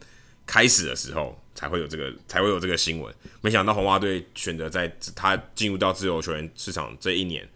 [0.47, 3.15] 开始的时候才会有这个，才会有这个新闻。
[3.41, 7.49] 没想到红袜队选择在他进入到自由球员市场这一年，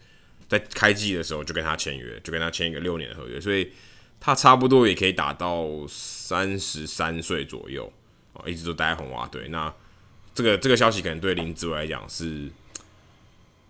[0.49, 3.71] 在开季的时候就跟他签约，就跟他签一个六年的合约，所以
[4.19, 7.93] 他差不多也可以打到三十三岁左右
[8.33, 9.47] 啊，一直都待在红袜队。
[9.49, 9.71] 那
[10.35, 12.49] 这个这个消息可能对林志伟来讲是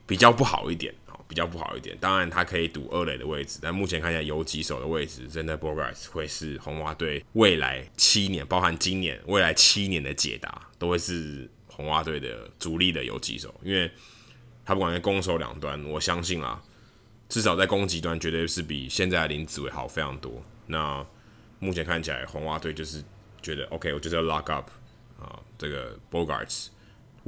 [0.09, 1.15] 比较不好一点啊。
[1.29, 13.93] 比较不好一点，当然他可以赌二垒的位置，但目前看起来游击手的位置真的 Bogarts 会是红袜队未来七年，包含今年未来七年的解答，都会是红袜队的主力的游击手，因为
[14.65, 16.63] 他不管在攻守两端，我相信啊，
[17.29, 20.43] 至少在攻击端绝对是比现在的林子伟好非常多。
[20.67, 21.07] 那
[21.59, 23.05] 目前看起来红袜队就是
[23.43, 24.71] 觉得 OK，我就是要 lock up
[25.21, 26.69] 啊，这个 Bogarts。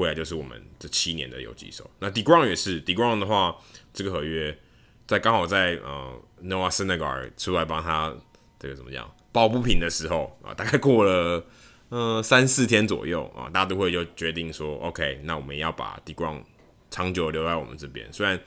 [0.01, 1.89] 未来就是我们这七年的游击手。
[1.99, 3.55] 那 Degrom 也是 Degrom 的话，
[3.93, 4.59] 这个合约
[5.07, 8.17] 在刚好在呃 Noah Syndergaard 出来帮他
[8.59, 11.45] 这个怎么样抱不平的时候啊，大概过了
[11.91, 16.43] 呃三四天左右啊，大都会就决定说 OK，那我们要把 Degrom
[16.91, 18.11] 长久留在我们这边。
[18.11, 18.41] 虽然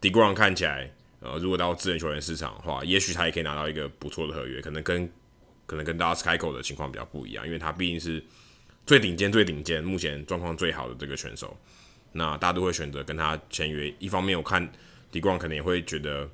[0.00, 5.08] Degrom 看起来呃，如果到自由球员市场的话，也许他也可以拿到一个不错的合约，可能跟
[5.66, 8.24] 可能跟 Dallas Keuchel 的情况比较不一样，因为他毕竟是。
[8.90, 11.56] 最顶尖、最顶尖，目前状况最好的这个选手，
[12.10, 13.88] 那大都会选择跟他签约。
[14.00, 14.68] 一方面，我看
[15.12, 16.28] 迪光可能也会觉得，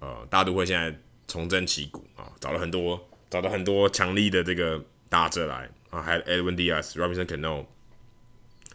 [0.00, 0.94] 呃，大都会现在
[1.26, 7.64] 重振旗鼓啊，找了很多、找了很多强力的这个打者来啊，还有 Edwin Diaz、Robinson Cano、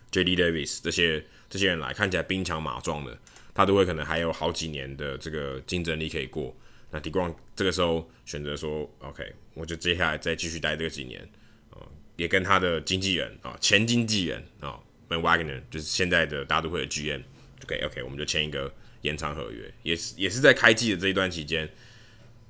[0.10, 0.36] J.D.
[0.36, 3.16] Davis 这些这些人来，看起来兵强马壮的，
[3.54, 6.58] 他都会可能还有好几年的这个竞争力可以过。
[6.90, 11.30] 那 Degrom 这个时候选择说，OK，我就接下来再继续待这个几年。
[12.20, 18.70] 也跟他的经纪人啊，前经纪人啊，Van Wagner 就是现在的大都会的 GM，OK OK，我们就签一个
[19.04, 21.70] 延长合约，也是也是在开季的这一段期间，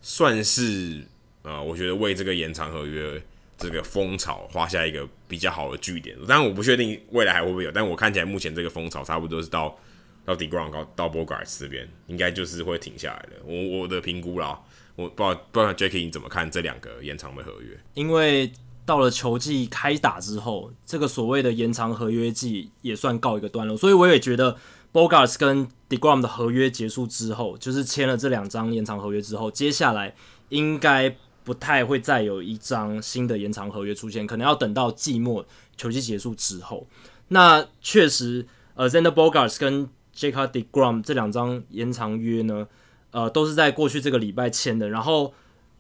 [0.01, 1.03] 算是
[1.43, 3.21] 啊，我觉得为这个延长合约
[3.59, 6.17] 这个风潮画下一个比较好的句点。
[6.27, 9.79] 当然我不确定未来还会不会有，但我看起来目前这个风潮差不多是到
[10.25, 13.33] 到 Degrom 到到 Bogart 这边，应该就是会停下来的。
[13.45, 14.59] 我我的评估啦，
[14.95, 17.77] 我不知道不知道 Jacky 你怎么看这两个延长的合约？
[17.93, 18.51] 因为。
[18.89, 24.57] 到了球季开打之后，这个所谓的延长合约季也算告一个段落，所以我也觉得
[24.91, 30.15] ，Bogarts 跟 Degrom 的合约结束之后，就是签了这两张延长合约之后，接下来
[30.49, 35.45] 应该不太会再有一张新的延长合约出现，可能要等到季末
[35.77, 36.87] 球季结束之后。
[37.27, 42.67] 那确实，呃，Zander Bogarts 跟 Jacob Degrom 这两张延长约呢，
[43.11, 45.31] 呃，都是在过去这个礼拜签的，然后。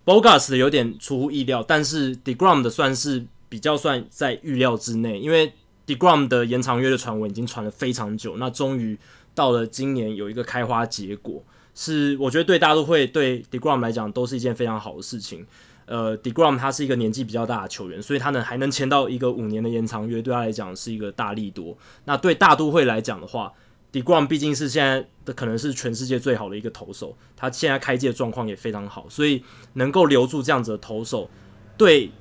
[0.09, 5.53] Bogus 有点出乎意料，但是 Degrom 的算是比较算在预料之内，因为
[5.85, 8.97] Degrom 的延长约的传闻已经传了非常久，那终于
[9.35, 11.43] 到了今年有一个开花结果，
[11.75, 15.45] 是我觉得对大都会对 Degrom 来讲都是一件非常好的事情。
[15.85, 21.77] 呃，Degrom 他是一个年纪比较大的球员，所以他能还能签到一个五年的延长约，对他来讲是一个大利多。
[22.05, 23.53] 那对大都会来讲的话
[23.91, 31.29] ，Degrom 毕竟是现在的可能是全世界最好的一个投手，他现在开季的状况也非常好，所以能够留住这样子的投手，
[31.77, 32.11] 对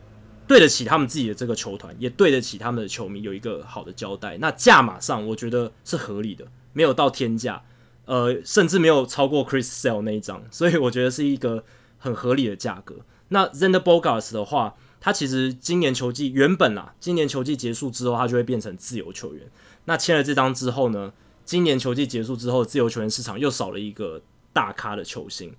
[0.47, 4.39] 对得起他们自己的这个球团，也对得起他们的球迷有一个好的交代。
[4.39, 7.63] 那价码上，我觉得是合理的，没有到天价，
[8.07, 11.65] 呃，甚至没有超过 Chris Sale 那一张，所以我觉得是一个
[11.99, 12.97] 很合理的价格。
[13.29, 19.51] 那 Xander Bogaerts 的话，他其实今年球季原本啊，今年球季结束之后，他就会变成自由球员。
[19.85, 21.13] 那签了这张之后呢？
[21.49, 24.21] 今年球季结束之后，自由球员市场又少了一个
[24.53, 25.51] 大咖的球星。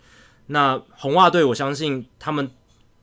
[0.46, 2.52] 那红袜队，我相信他们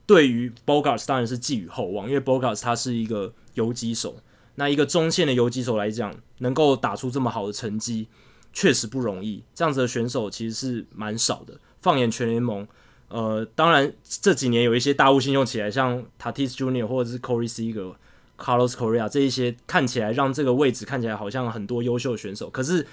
[0.07, 4.19] 对于 Bogarts 当然是寄予厚望，因为 Bogarts 他是一个游击手。
[4.55, 8.07] 那一个中线的游击手来讲，能够打出这么好的成绩，
[8.53, 9.43] 确实不容易。
[9.53, 11.59] 这样子的选手其实是蛮少的。
[11.81, 12.69] 放眼全联盟，
[13.09, 17.97] 呃，当然这几年有一些大物新秀起来，像 Tatis Junior 或者是 Corey Seager。
[18.39, 22.87] Carlos Correa 这一些看起来让这个位置看起来好像很多优秀选手，可是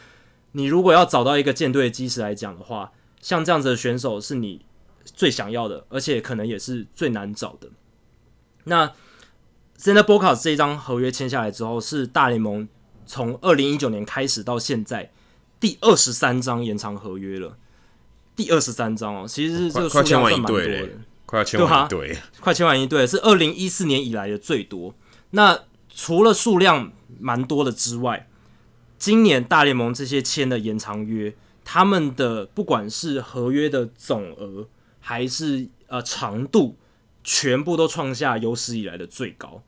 [0.53, 2.91] 你如果要找到一个舰队的基石来讲的话，
[3.21, 4.65] 像这样子的选手是你
[5.03, 7.69] 最想要的，而且可能也是最难找的。
[8.65, 8.93] 那
[9.77, 12.67] Xander Bogaerts 这一张合约签下来之后，是大联盟
[13.05, 15.11] 从二零一九年开始到现在
[15.59, 17.57] 第二十三张延长合约了，
[18.35, 20.89] 第二十三张哦，其实是这个数量算蛮多的，
[21.25, 24.93] 快要签完一队，快签完一队，是二零一四年以来的最多。
[25.35, 28.27] 那除了数量蛮多的之外，
[28.97, 34.67] 今年大联盟这些签的延长约，他们的不管是合约的总额
[34.99, 36.77] 还是呃长度，
[37.23, 39.63] 全部都创下有史以来的最高，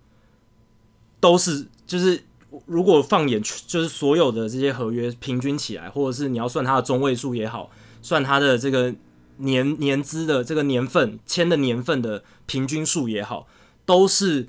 [1.20, 2.24] 都是就是
[2.68, 7.72] 如果放眼就是所有的这些合约平均起来，或者是你要算它的中位数也好，
[8.03, 8.93] 算它的这个
[9.38, 13.47] 年年资的这个年份签的年份的平均数也好，
[13.86, 14.47] 都是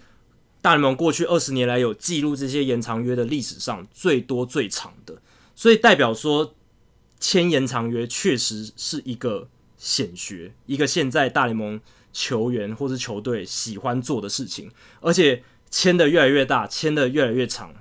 [0.67, 5.23] 大联盟过去二十年来有记录这些延长约的历史上最多最长的，
[5.55, 6.57] 所以代表说
[7.21, 9.49] 签延长约确实是一个
[9.79, 11.81] 显学，一个现在大联盟。
[12.13, 14.71] 球员或是球队喜欢做的事情，
[15.03, 17.75] 而且签的越来越大，签的越来越长。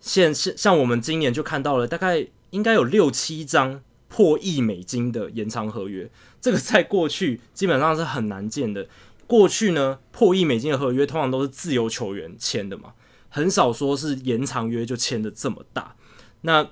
[0.00, 8.88] 现像像我们今年就看到了，大概应该有六七张破亿美金的延长合约，这个在过去基本上是很难见的。
[9.30, 12.94] 过去呢，破亿美金的合约通常都是自由球员签的嘛，
[13.28, 15.94] 很少说是延长约就签的这么大。
[16.40, 16.68] 那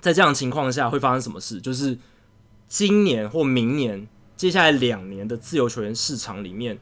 [0.00, 1.60] 在这样情况下会发生什么事？
[1.60, 1.98] 就是
[2.66, 4.08] 今年或明年。
[4.34, 6.78] 接下来两年的自由球员市场里面，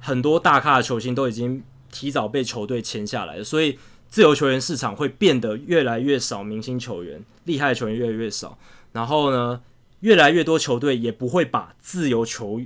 [0.00, 1.62] 很多大咖的球星都已经
[1.92, 3.78] 提早被球队签下来了，所以
[4.08, 8.58] 自由球员市场会变得越来越少明星球员，厉害的球员越来越少。
[8.92, 9.60] 然后呢，
[10.00, 12.60] 越来越多球队也不会把自由球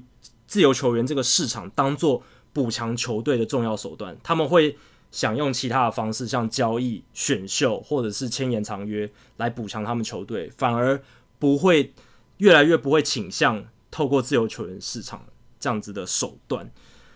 [0.57, 2.22] 自由球员这个市场当做
[2.54, 4.74] 补强球队的重要手段，他们会
[5.11, 10.98] 想用其他的方式，像交易、选秀或者是签延长约来补强他们球队，反而
[11.38, 11.92] 不会
[12.38, 13.66] 越来越不会倾向。
[13.90, 15.26] 透过自由球员市场
[15.61, 16.70] 这样子的手段，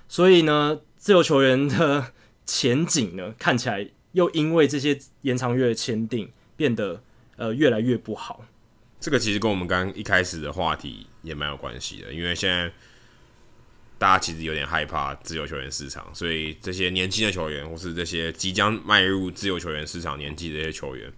[0.06, 2.12] 所以呢，自由球员的
[2.44, 7.02] 前景呢，看起来又因为这些延长约的签订变得
[7.36, 8.44] 呃越来越不好。
[8.98, 12.70] 这个其实跟我们刚刚一开始的话题也蛮有关系的，因为现在
[14.00, 21.12] 大家其实有点害怕自由球员市场，所以这些年轻的球员或是这些即将迈入自由球员市场年纪的这些球员，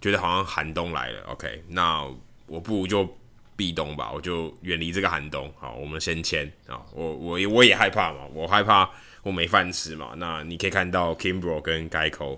[0.00, 1.22] 觉得好像寒冬来了。
[1.28, 2.04] OK，那
[2.46, 3.18] 我不如就。
[3.56, 5.48] 壁咚吧，我就远离这个寒冬。
[5.56, 6.82] 好，我们先签啊！
[6.92, 8.90] 我我也我也害怕嘛，我害怕
[9.22, 10.12] 我没饭吃嘛。
[10.16, 12.36] 那你可以看到 Kimbro 跟 Geico，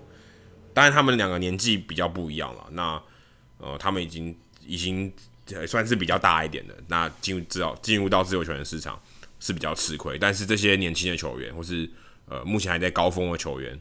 [0.75, 2.67] 当然他们两个年纪比较不一样了。
[2.69, 3.01] 那
[3.57, 5.11] 呃，他们已经已经
[5.65, 6.75] 算是比较大一点的。
[6.87, 9.01] 那进入知道进入到自由球员市场
[9.39, 11.89] 是比较吃亏，但是这些年轻的球员或是
[12.27, 13.79] 呃目前还在高峰的球员，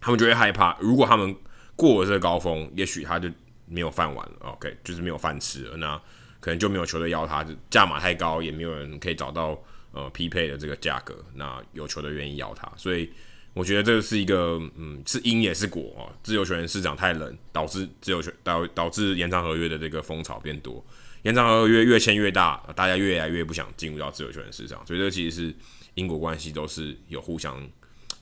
[0.00, 1.34] 他们就会害怕，如果他们
[1.76, 3.28] 过了这个高峰，也许他就
[3.66, 4.36] 没有饭碗了。
[4.40, 5.76] OK，就是没有饭吃了。
[5.76, 6.00] 那
[6.38, 9.58] 可能就没有球队要他，价码太高，也没有人可以找到
[9.92, 11.24] 呃匹配的这个价格。
[11.34, 13.10] 那有球队愿意要他，所以
[13.54, 16.12] 我觉得这是一个嗯是因也是果啊。
[16.22, 20.84] 自由球员市场太冷，导致自由球导导致延长合约的这个风潮变多，
[21.22, 24.86] 延长合约越签越大，大家越来越不想进入到自由球员市场。
[24.86, 25.54] 所以这其实是
[25.94, 27.68] 因果关系，都是有互相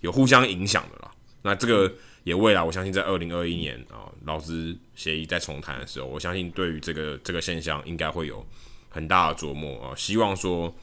[0.01, 1.11] 有互相影响的啦。
[1.43, 1.93] 那这个。
[2.23, 8.47] 也未来，我相信在二零二一年啊，劳资协议在重谈的时候，我相信对于这个这个现象应该会有
[8.91, 9.97] 很大的琢磨啊。
[9.97, 10.77] 希望说，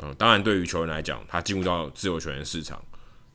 [0.00, 2.84] 嗯，当然对于球员来讲，他进入到自由球员市场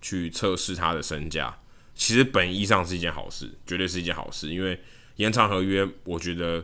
[0.03, 1.59] 去测试他的身价，
[1.95, 4.49] 其实本意上是一件好事，绝对是一件好事。
[4.53, 4.79] 因为
[5.15, 6.63] 延长合约，我觉得，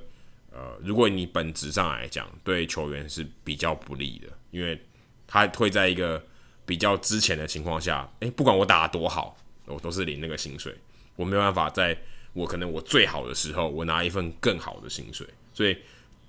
[0.58, 4.82] 呃，如果你本质上来讲，对球员是比较不利的，因为
[5.28, 6.20] 他会在一个
[6.66, 9.38] 比较之前的情况下，诶，不管我打得多好。
[9.70, 10.74] 我都是领那个薪水，
[11.18, 11.98] 我没有办法在
[12.32, 15.78] 我可能我最好的时候，我拿一份更好的薪水，所以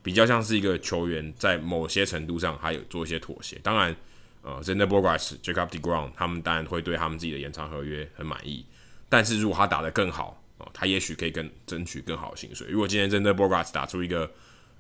[0.03, 3.57] 比较像是一个球员在某些程度上还有做一些妥协。
[3.62, 3.95] 当然，
[4.43, 8.66] 呃，Xander Borges、Jacob Degrom 他们当然会对他们自己的延长合约很满意，
[9.09, 12.69] 但是如果他打得更好，哦、他也许可以更争取更好的薪水。
[12.69, 14.31] 如果今天 Xander Bogaerts 打出一个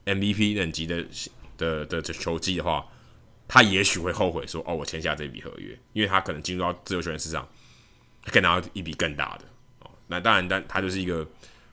[0.04, 1.02] MVP 等级的
[1.56, 2.86] 的的，的球技的话，
[3.48, 7.48] 他也许会后悔说，哦，我签下这笔合约，因为他可能进入到自由球员市场。
[8.24, 9.44] 可以拿到一笔更大的
[9.78, 11.26] 哦，那当然，但他就是一个，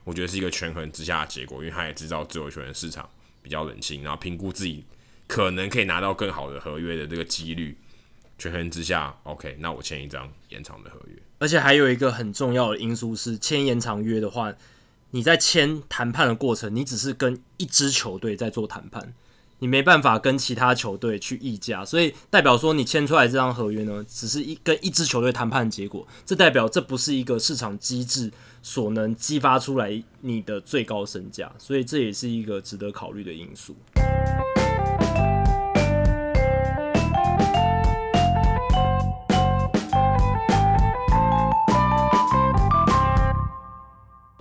[0.06, 3.10] 我觉得是一个权衡之下的结果，因为他也知道自由球员市场
[3.41, 4.86] 比较冷清，然后评估自己
[5.28, 7.78] 可能可以拿到更好的合约的这个几率，
[8.38, 11.22] 权衡之下，OK，那我签一张延长的合约。
[11.38, 14.53] 而且还有一个很重要的因素是，签延长约的话，
[15.11, 19.13] 你在签谈判的过程，你只是跟一支球队在做谈判。
[19.59, 26.05] 你没办法跟其他球队去议价，所以代表说你签出来这张合约呢，只是一跟一支球队谈判的结果。
[26.25, 28.29] 这代表这不是一个市场机制
[28.61, 33.73] 所能激发出来你的最高身价，所以这也是一个值得考虑的因素。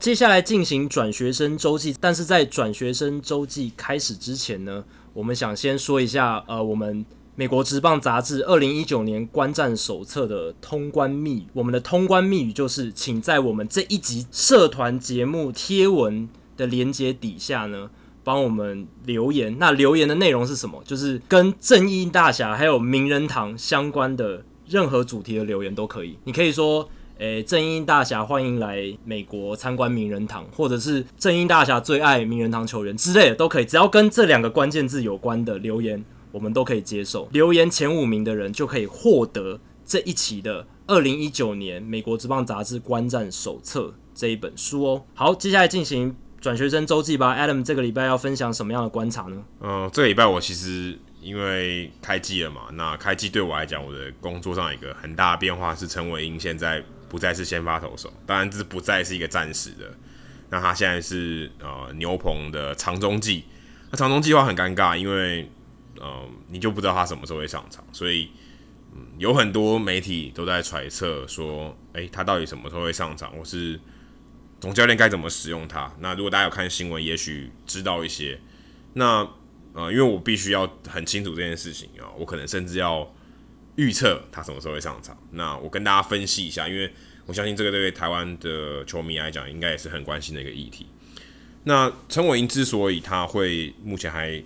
[0.05, 4.85] 接下来进行转学生周记，但是在转学生周记开始之前呢，
[5.15, 16.29] 我们想先说一下，呃，我们美国职棒杂志二零一九年观战手册的通关密语，我们的通关密语就是，请在我们这一集社团节目贴文
[16.59, 17.89] 的连接底下呢，
[18.23, 19.57] 帮我们留言。
[19.59, 20.83] 那留言的内容是什么？
[20.85, 26.19] 就是跟正义大侠还有名人堂相关的任何主题的留言都可以。
[26.25, 26.87] 你可以说，
[27.19, 36.05] 诶、欸，正义大侠欢迎来美国参观名人堂，或者是正义大侠最爱名人堂球员之类的都可以，只要跟这两个关键字有关的留言。
[36.33, 45.05] 我们都可以接受，留言前五名的人就可以获得这一期的二零一九年美国职棒杂志观战手册这一本书哦。
[45.15, 47.37] 好，接下来进行转学生周记吧。
[47.39, 49.45] Adam 这个礼拜要分享什么样的观察呢？
[49.61, 56.83] 嗯、呃，这个礼拜我其实因为开机了嘛，那开机对我来讲，我的工作上一个很大的变化是陈伟殷现在
[57.15, 59.97] 不再是先发投手，当然这不再是一个暂时的。
[60.51, 63.45] 那他现在是呃牛棚的长中继，
[63.93, 65.49] 那长中继的话很尴尬，因为
[66.03, 68.33] 嗯，你就不知道他什么时候会上场，所以
[68.93, 73.79] 嗯，有很多媒体都在揣测说，诶、他到底什么时候会上场，或是
[74.59, 75.95] 总教练该怎么使用他？
[76.01, 78.41] 那如果大家有看新闻，也许知道一些。
[78.95, 79.25] 那
[79.73, 83.09] 呃，因为我必须要很清楚这件事情啊，我可能甚至要
[83.77, 85.17] 预测他什么时候会上场。
[85.33, 86.93] 那我跟大家分析一下，因为
[87.27, 90.87] 我相信这个对台湾的球迷来讲，应该也是很关心的一个议题。
[91.65, 94.43] 那陈伟殷之所以他会目前还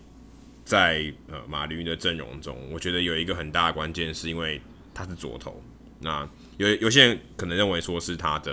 [0.65, 4.61] 在呃马林的阵容中，我觉得有一个很大的关键，是因为
[4.95, 5.61] 他是左投。
[6.01, 8.53] 那有有些人可能认为说是他的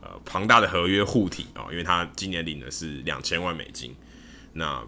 [0.00, 3.94] 呃庞大的合约护体啊，因为他今年领的是两千万美金。
[4.54, 4.82] 那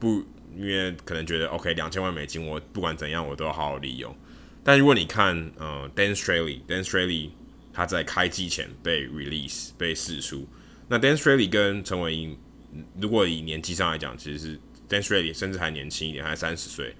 [0.00, 0.24] 不
[0.56, 4.16] 因为可能觉得 OK 两千万美金，我不管怎样我都要好好利用。
[4.64, 7.30] 但如果你看呃 Dan Straily，Dan Straily
[7.72, 10.48] 他在开季前被 release 被释出，
[10.88, 12.38] 那 Dan Straily 跟陈伟殷
[13.00, 14.60] 如果以年纪上来讲，其实是。
[14.88, 16.94] Dan Straily 甚至还年轻一点，还三十岁。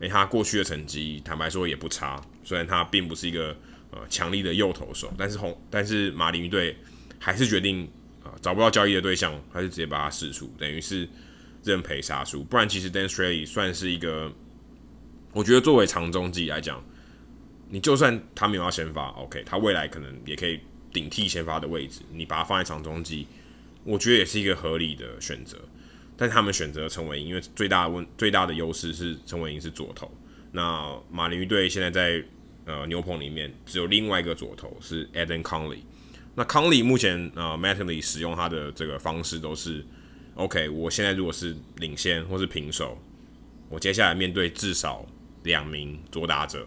[0.00, 2.20] 诶，他过去的成绩，坦白说也不差。
[2.44, 3.56] 虽然他并不是一个
[3.90, 6.76] 呃强力的右投手，但是红，但是马林鱼队
[7.18, 7.84] 还是决定
[8.22, 11.08] 啊、呃、找不到交易的对象，还是直接把他释出，等于是
[11.62, 12.42] 认赔杀出。
[12.44, 14.32] 不然，其实 Dan Straily 算是一个，
[15.32, 16.82] 我觉得作为长中继来讲，
[17.68, 20.60] 你就算他没有要先发，OK，他未来可能也可以
[20.92, 23.26] 顶替先发的位置，你把他放在长中继，
[23.84, 25.58] 我觉得也是一个合理的选择。
[26.16, 30.10] 但他们选择陈伟英，因为最大问最大的优势是陈伟英是左投。
[30.52, 32.22] 那马林鱼队现在在
[32.66, 35.78] 呃牛棚里面只有另外一个左投是 Adam Conley。
[36.34, 39.82] 那 Conley 目前呃 Mattingly 使用他的这个方式都是
[40.40, 40.68] OK。
[40.68, 42.98] 我现在如果是领先或是平手，
[43.68, 45.06] 我接下来面对至少
[45.42, 46.66] 两名左打者，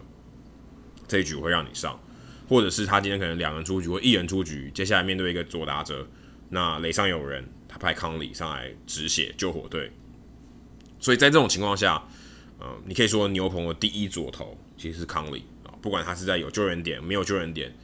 [1.06, 2.00] 这一局我会让你上，
[2.48, 6.06] 或者是他今天可能两人出局或一人出局，接下来面对一个左打者，
[6.50, 7.44] 那垒上有人。
[7.66, 9.90] 他派康里上来止血救火队，
[11.00, 12.00] 所以在这种情况下，
[12.60, 17.74] 呃，你可以说牛棚的第一左投其实是康里啊，不管他是在有救援点没有救援点，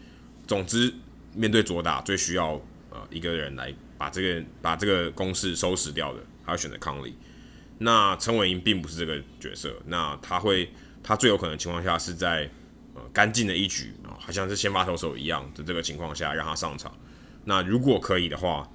[0.46, 0.94] 总之
[1.34, 2.52] 面对左打最需要
[2.90, 7.14] 呃一个人来把这个把这个攻势收拾掉的，他会选择康利。
[7.76, 10.72] 那陈伟殷并不是这个角色，那他会
[11.02, 12.50] 他最有可能的情况下是在
[12.94, 16.90] 呃干净的一局啊，好像是先发投手一样的这个情况下让他上场。
[17.44, 18.66] 那如果可以的话。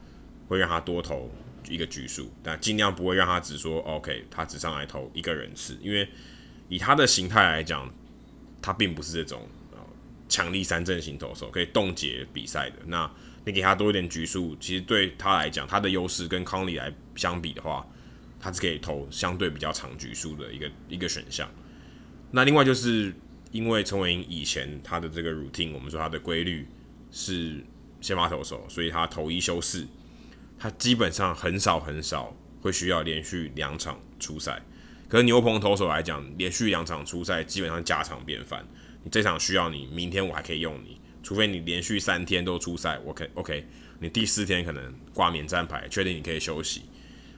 [0.48, 1.28] 会让他多投
[1.68, 6.08] 一个局数，但尽量不会让他只说 OK，他只上来投一个人次，因为
[6.70, 7.92] 以他的形态来讲，
[8.62, 9.50] 他并不是这种
[10.28, 12.78] 强力三阵型投手，可以冻结比赛的。
[12.88, 13.10] 那
[13.46, 17.86] 你给他多一点局数，其实对他来讲，他的优势跟康利来相比的话，
[18.40, 21.50] 他是可以投相对比较长局数的一个一个选项。
[22.32, 23.14] 那另外就是
[23.52, 26.68] 因为陈伟殷以前他的这个 routine，我们说他的规律
[27.12, 27.64] 是
[28.02, 29.88] 先发投手，所以他投一休四。
[30.58, 34.62] 他基本上很少很少会需要连续两场出赛，
[35.10, 38.66] 可是牛棚投手来讲，连续两场出赛基本上家常便饭。
[39.10, 43.66] 这场需要你，明天我还可以用你，除非你连续三天都出赛，OK OK，
[44.00, 46.84] 你第四天可能挂免战牌，确定你可以休息。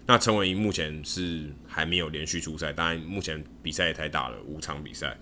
[0.05, 5.17] 那陈伟殷目前是还没有连续出赛，当然目前比赛也太大了，五场比赛，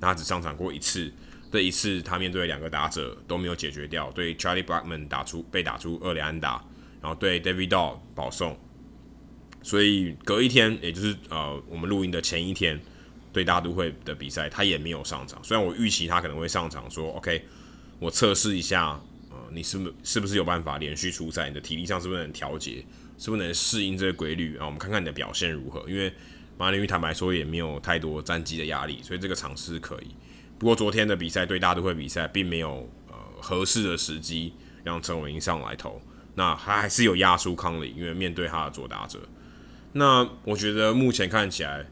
[0.00, 1.12] 那他只上场过一次，
[1.52, 6.64] 这一次他面对两个打者都没有解决掉，对 Charlie Blackman 打出被打出二垒安打。
[7.00, 8.58] 然后对 David Dahl 保送，
[9.62, 12.80] 所以隔一天，也就是呃我们录音的前一天，
[13.34, 15.42] 对大都会的比赛，他也没有上场。
[15.42, 17.44] 虽然我预期他可能会上场，说 OK，
[17.98, 21.48] 我测试一下，呃，你是不是不是有办法连续出赛？
[21.48, 22.84] 你的体力上是不是能调节？
[23.18, 24.56] 是不是能适应这个规律？
[24.56, 25.84] 啊，我们看看你的表现如何。
[25.90, 26.12] 因为
[26.56, 30.14] 马林鱼坦白说也没有太多战绩的压力，所以这个尝试可以。
[30.56, 34.54] 不过昨天的比赛对大都会比赛，并没有呃合适的时机
[34.84, 36.00] 让陈伟殷上来投。
[36.36, 39.18] 那他还是有压输康里，因为面对他的左打者。
[39.92, 41.84] 那我觉得目前看起来，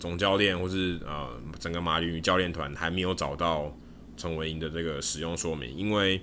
[0.00, 1.28] 总教练或是呃
[1.58, 3.76] 整个马林鱼教练团还没有找到
[4.16, 6.20] 陈伟殷的这个使用说明，因为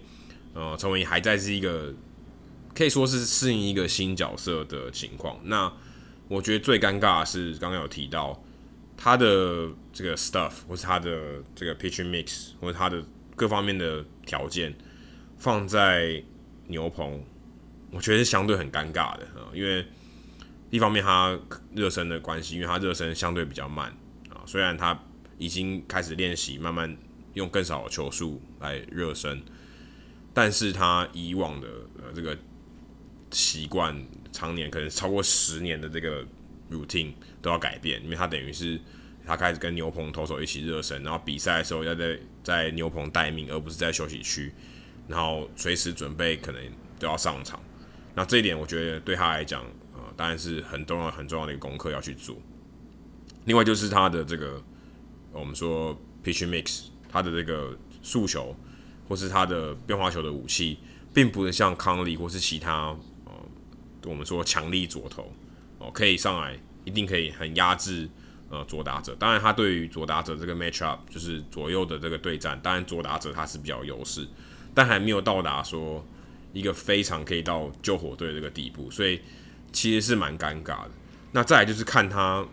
[0.53, 1.93] 呃陈伟殷还在是一个
[2.75, 5.39] 可以说是适应一个新角色的情况。
[5.43, 5.71] 那
[6.27, 8.43] 我觉得最尴尬的是刚刚有提到
[8.97, 13.01] 他的这个 stuff 或是他的这个 pitch mix 或者他的
[13.35, 14.75] 各方面的条件
[15.37, 16.23] 放在
[16.65, 17.23] 牛棚，
[17.91, 19.85] 我觉得是相对很尴尬的啊，因为。
[20.69, 21.39] 一方面，他
[21.73, 23.87] 热身的关系，因为他热身相对比较慢
[24.29, 24.43] 啊。
[24.45, 24.99] 虽然他
[25.37, 26.97] 已经开始练习，慢慢
[27.35, 29.41] 用更少的球数来热身，
[30.33, 31.67] 但是他以往的
[32.03, 32.37] 呃这个
[33.31, 36.25] 习惯，常年可能超过十年的这个
[36.69, 38.77] routine 都要改变，因为他等于是
[39.25, 44.51] 他开始跟牛棚投手一起热身，然后比赛的时候要在在牛棚待命，而不是在休息区，
[45.07, 46.61] 然后随时准备可能
[46.99, 47.57] 都要上场。
[48.15, 49.63] 那这一点，我觉得对他来讲。
[50.17, 52.35] 当然是很重要、很重要的一个功课要去做。
[53.45, 54.61] 另外就是他的这个，
[55.31, 58.53] 我们说 pitch mix，他的这个速球
[59.07, 60.79] 或是他的变化球的武器，
[61.13, 62.87] 并不是像康利或是其他
[63.25, 63.31] 呃，
[64.05, 65.31] 我们说强力左投
[65.77, 68.09] 哦，可以上来一定可以很压制
[68.49, 69.15] 呃左打者。
[69.19, 74.27] 当然，他对于左打者这个 match up 就是左右的这个对战，当然左打者他是比较优势，
[74.73, 76.05] 但还没有到达说
[76.51, 79.21] 一个非常可以到救火队这个地步，所以。
[79.71, 80.91] 其实是蛮尴尬的。
[81.33, 82.43] 那再来就是看他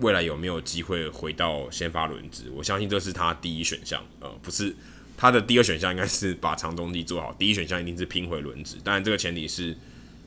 [0.00, 2.44] 未来有没有机会回到先发轮值。
[2.54, 4.74] 我相信这是他第一选项，呃，不是
[5.16, 7.32] 他的第二选项，应该是把长中继做好。
[7.34, 8.76] 第一选项一定是拼回轮值。
[8.82, 9.76] 当然，这个前提是，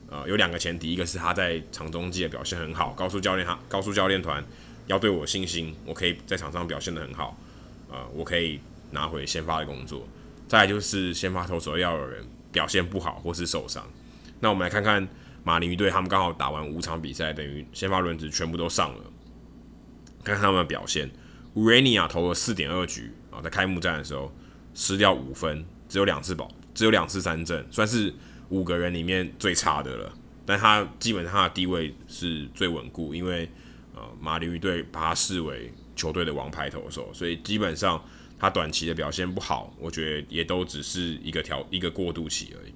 [0.10, 4.44] 呃，有两个前提，一个是他在长中继的表现很好，告诉教练他，告诉教练团
[4.86, 7.38] 要对我有信心，我可以在场上表现得很好，
[7.90, 8.60] 呃，我可以
[8.92, 10.08] 拿回先发的工作。
[10.48, 13.86] 再来就是先发投手要有人表现不好或是受伤。
[14.42, 15.08] 那我们来看看。
[15.48, 19.04] 马林鱼队他们刚好打完五场比赛，等于先发轮值全部都上了。
[20.22, 21.10] 看看他们的表现
[21.56, 24.30] ，Urania 投了四点二局啊，在开幕战的时候
[24.74, 28.14] 失掉五分，只有两次保，只有两次三振，算是
[28.50, 30.14] 五个人里面最差的了。
[30.46, 33.50] 但他基本上他的地位是最稳固，因为
[33.96, 38.04] 呃马林鱼队把他视为球队的王牌投手，所以基本上
[38.38, 42.74] 他短期的表现不好，我觉得也都只是一个调一个过渡期而已。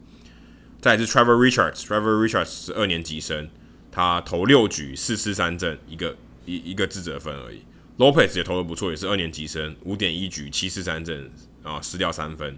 [0.81, 3.47] 再是 Trevor Richards，Trevor Richards 是二年级生，
[3.91, 7.61] 他投六局四失三振，一个一一个自责分而已。
[7.99, 11.29] Lopez 也投的不错，也是二年级生，五点一局七失三振
[11.61, 12.57] 啊，失掉三分。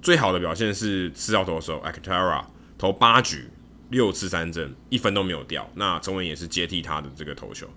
[0.00, 2.42] 最好的表现是四号投手 Alcantara
[2.78, 3.50] 投八局
[3.90, 5.70] 六次三振，一分都没有掉。
[5.74, 7.68] 那陈文也是接替他的这个投球。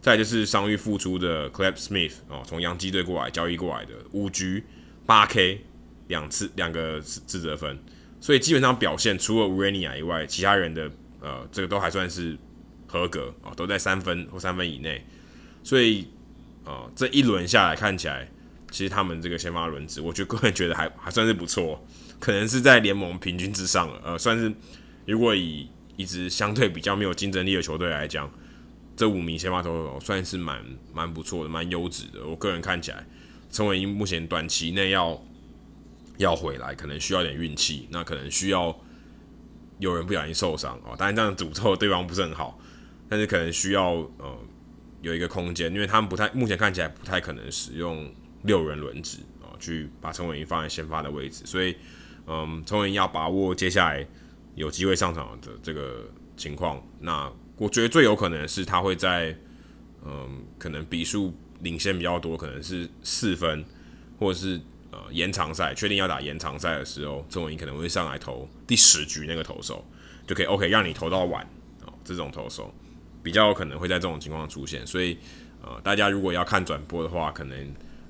[0.00, 4.62] 再就是伤愈复出的 Caleb Smith 哦，从洋基队过来交易过来的，五局
[5.04, 5.64] 八 K
[6.06, 7.76] 两次两个自责分。
[8.22, 10.88] 所以基本上表现除了 Urania 以外，其他人的
[11.20, 12.38] 呃这个都还算是
[12.86, 15.04] 合格啊、都在三分或三分以内。
[15.64, 16.06] 所以
[16.64, 18.30] 呃这一轮下来看起来，
[18.70, 21.84] 其实他们这个先发轮值，我觉得个人觉得还还算是不错，
[22.20, 23.90] 可能是在联盟平均之上。
[24.04, 24.52] 呃，算是
[25.04, 28.32] 如果以一支相对比较没有竞争力的球队来讲，
[28.96, 30.64] 这五名先发投手算是蛮
[30.94, 32.24] 蛮不错的，蛮优质的。
[32.24, 33.04] 我个人看起来，
[33.50, 35.20] 成为目前短期内要。
[36.22, 38.76] 要回来，可能需要点运气，那可能需要
[39.78, 40.94] 有人不小心受伤哦。
[40.96, 42.58] 当然这样诅咒对方不是很好，
[43.08, 44.38] 但是可能需要呃
[45.00, 48.12] 有一个空间，因为他们不太目前看起来不太可能使用
[48.42, 51.76] 六人轮值啊，去把陈伟霆放在先发的位置，所以
[52.26, 54.06] 嗯，陈伟霆要把握接下来
[54.54, 56.82] 有机会上场的这个情况。
[57.00, 59.36] 那我觉得最有可能是他会在
[60.04, 63.64] 嗯，可能比数领先比较多，可能是四分
[64.18, 64.60] 或者是。
[64.92, 69.82] 呃，延长赛确定要打延长赛的时候，陈伟殷可能会上来投第十局那个投手，
[70.26, 71.42] 就可以 OK 让你投到晚
[71.80, 72.72] 啊、这种投手
[73.22, 75.16] 比较有可能会在这种情况出现，所以
[75.62, 77.58] 呃，大家如果要看转播的话，可能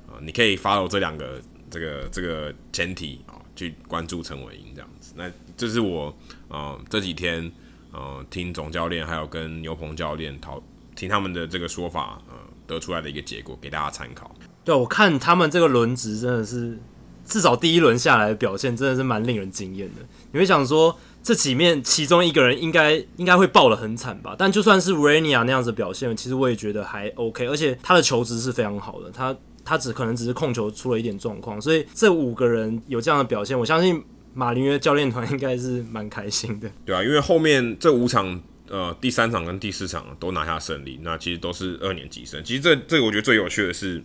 [0.09, 1.41] 呃，你可以 follow 这两个
[1.71, 5.15] 这个这个前提啊、去关注陈伟殷这样子。
[5.17, 6.13] 那这是我
[6.49, 7.51] 呃这几天
[7.93, 10.61] 呃听总教练还有跟牛鹏教练讨
[10.97, 12.35] 听他们的这个说法呃
[12.67, 14.35] 得出来的一个结果，给大家参考。
[14.65, 16.79] 对，我看他们这个轮值真的是，
[17.25, 20.03] 至少第一轮下来的表现真的是蛮令人惊艳的。
[20.31, 24.37] 你会想说，这几面其中一个人应该应该会爆得很惨吧？
[24.39, 29.11] 但就算是 Urania 那样子表现，其实我也觉得还 OK，而且他的球质是非常好的。
[29.11, 34.01] 他他只可能只是控球出了一点状况，所以这五个人有这样的表现，我相信
[34.33, 36.71] 马林约教练团应该是蛮开心的。
[36.87, 42.43] 对啊，因为后面这五场，呃，第三场跟第四场都拿下胜利，那其实都是二年级生。
[42.45, 44.01] 其实这这个我觉得最有趣的是。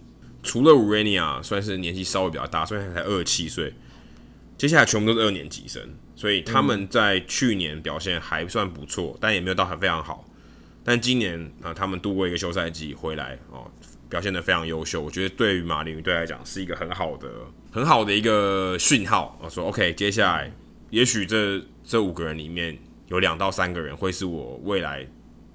[0.48, 3.74] 除了 Urania 算是年纪稍微比较大，虽然才二十七岁，
[4.58, 5.84] 接下来全部都是二年级生，
[6.16, 10.26] 所以他们在去年表现还算不错，但也没有到很非常好。
[10.86, 13.70] 但今年啊、他们度过一个休赛季回来哦，
[14.10, 15.02] 表现得非常优秀。
[15.02, 17.30] 我觉得对于马林鱼队来讲是一个很好的、
[17.70, 19.38] 很好的一个讯号。
[19.44, 20.50] 我说 OK，接下来
[20.90, 22.80] 也许这这五个人里面
[23.10, 25.06] 有两到三个人会是我未来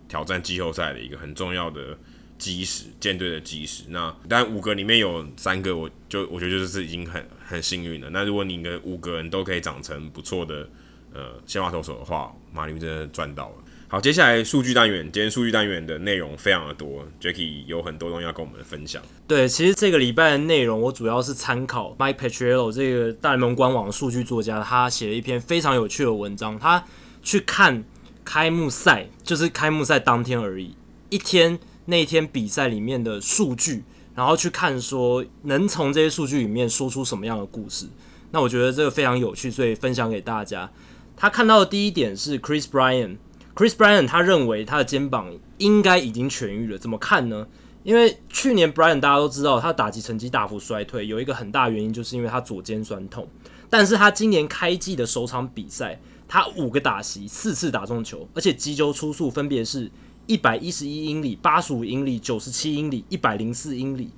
[0.07, 1.97] 挑战季后赛的一个很重要的
[2.43, 3.85] 基石，舰队的基石。
[3.91, 8.11] 那但五个里面有三个，我就我觉得就是已经很很幸运了。
[8.11, 10.69] 那如果你的五个人都可以长成不错的
[11.15, 13.55] 呃先发投手的话，马林真的赚到了。
[13.87, 19.01] 好，接下来数据单元，今天数据单元的内容非常的多，Jacky 有很多东西要跟我们分享。
[19.29, 26.59] 对，其实这个礼拜的内容，我主要是参考 Mike Petrillo 这个大联盟官网的数据作家，他写了一篇非常有趣的文章。
[26.59, 26.83] 他
[27.23, 27.85] 去看
[28.25, 30.75] 开幕赛，就是开幕赛当天而已，
[31.11, 33.85] 一天那天比赛里面的数据，
[34.15, 37.87] 然后去看说能从这些数据里面说出什么样的故事。
[38.31, 40.71] 那我觉得这个非常有趣，所以分享给大家。
[41.17, 47.47] 他看到的第一点是 Chris Bryan，Chris Bryan 他认为他的肩膀应该已经痊愈了，怎么看呢？
[47.85, 53.29] 因为去年 Bryan 大家都知道他打击成绩大幅衰退，有一个很大原因就是因为他左肩酸痛。
[53.69, 59.91] 但是他今年开季的首场比赛，他五个打席四次打中球，而且击球出速分别是
[60.27, 64.11] 一百一十一英里、八十五英里、九十七英里、一百零四英里。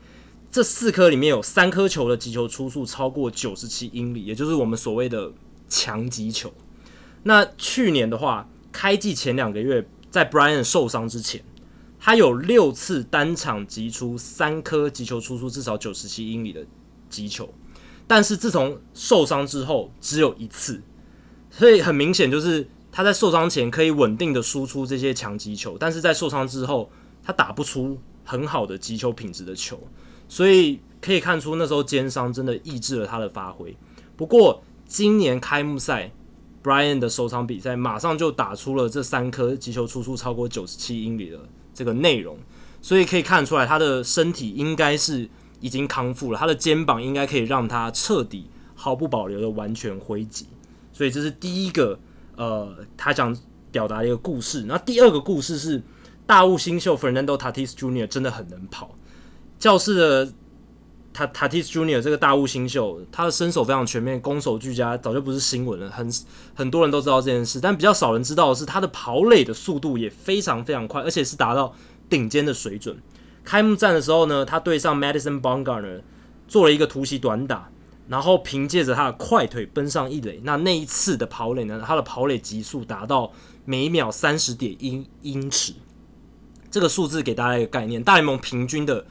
[0.51, 5.33] 这四颗里面有三颗球的击球出速超过九十七英里，也就是我们所谓的
[5.69, 6.53] 强击球。
[7.25, 11.43] 那去年的话，开季前两个月，在 Bryant 受伤之前，
[11.99, 16.65] 他有六次单场击出三颗击球出速至少九十七英里的
[17.11, 17.53] 击球，
[18.07, 20.81] 但是自从受伤之后，只有一次。
[21.51, 26.89] 所以很明显，就是他在受伤前可以稳定的输出这些强击球，但是在受伤之后，
[27.25, 29.81] 他打不出很好的击球品质的球，
[30.29, 33.77] 所以可以看出那时候肩伤真的抑制了他的发挥。
[34.17, 36.13] 不过今年开幕赛。
[36.65, 41.39] Bryant 的首场比赛马上就打出了这三颗击球出速超过九十七英里的
[41.75, 42.39] 这个内容，
[42.81, 45.29] 所以可以看出来他的身体应该是
[45.61, 50.47] 已经康复了，他的肩膀应该可以让他彻底毫不保留的完全挥击，
[50.91, 51.99] 所以这是第一个
[52.37, 53.37] 呃他想
[53.71, 54.65] 表达一个故事。
[54.69, 55.83] 那第二个故事是
[56.27, 58.07] 大物新秀 Fernando Tatis Jr.
[58.07, 58.97] 真的很能跑，
[59.59, 60.33] 教室的。
[61.17, 65.89] 他 Tatis Junior 这个大物新秀，他的身手非常全面，攻守俱佳，早就不是新闻了。
[65.89, 66.11] 很
[66.57, 71.73] 很多人都知道这件事，但比较少人知道的是，他的跑垒的速度也非常非常快，而且是达到
[72.11, 72.99] 顶尖的水准。
[73.45, 76.01] 开幕战的时候呢，他对上 Madison Bumgarner
[76.49, 77.71] 做了一个突袭短打，
[78.09, 80.41] 然后凭借着他的快腿奔上一垒。
[80.45, 83.33] 那那一次的跑垒呢，他的跑垒极速达到
[83.65, 85.75] 每秒三十点英英尺。
[86.71, 89.07] 这个数字给大家一个概念，大联盟平均的。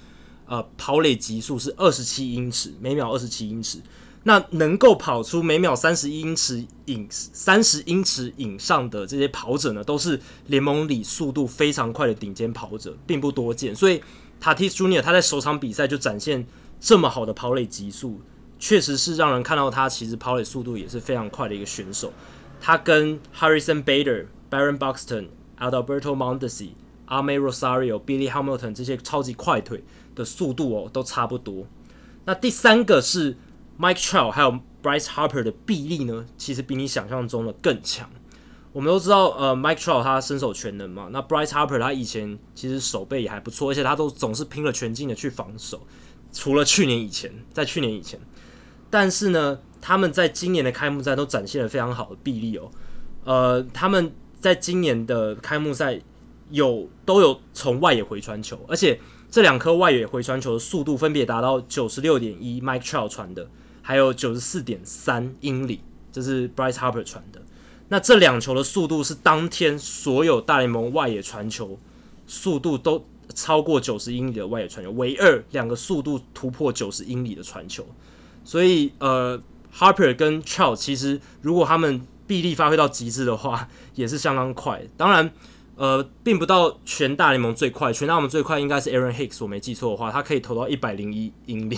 [0.46, 3.80] 呃，跑垒极速是二十七英尺每秒，二十七英尺。
[4.24, 13.74] 那能够跑出每秒三十英尺以三十英尺以上的这些跑者呢，都是联盟里速度非常快的顶尖跑者，并不多见。
[13.74, 14.04] 所以
[14.42, 16.46] ，Tatis Junior 他在首场比赛就展现
[16.78, 18.20] 这么好的跑垒极速，
[18.64, 22.14] 确实是让人看到他其实跑垒速度也是非常快的一个选手。
[22.62, 25.28] 他跟 Harrison Bader、Baron Buxton、
[25.60, 26.70] Alberto Mondesi、
[27.08, 29.84] Amed Rosario、Billy Hamilton 这些超级快腿。
[30.16, 31.66] 的速度哦，都差不多。
[32.26, 33.36] 那第三个是
[33.80, 38.08] Mike Trout 还有 Bryce Harper 的臂力呢，其实比你想象中的更强。
[38.72, 45.82] 我们都知道，呃，Mike Trout 他身手全能嘛，那 Bryce Harper 他以前其实手背也还不错，而且他都总是拼了全劲的去防守。
[46.32, 48.20] 除了去年以前，在去年以前，
[48.94, 52.70] 但是呢，他们在今年的开幕战都展现了非常好的臂力哦。
[53.24, 56.00] 呃，他们在今年的开幕赛
[56.52, 59.00] 有都有从外野回传球，而且。
[59.34, 63.50] 这两颗外野回传球的速度分别达到九十六点一，Mike Trout 传的，
[63.82, 67.42] 还有九十四点三英里，这是 Bryce Harper 传的。
[67.88, 71.80] 那这两球的速度是当天所有大联盟外野传球
[72.28, 73.04] 速度都
[73.34, 77.84] 超过九十英里的外野传球，唯二两个速度突破九十英里的传球。
[78.44, 79.42] 所以，呃
[79.76, 84.82] ，Harper 跟 Trout 其实如果他们臂力发挥到极致的话，也是相当快。
[84.98, 85.32] 当然。
[85.76, 91.76] 呃，并不到全大联盟最快，全大联盟最快应该是 Aaron Hicks，我没记错的话，他可以投到一百零一英里，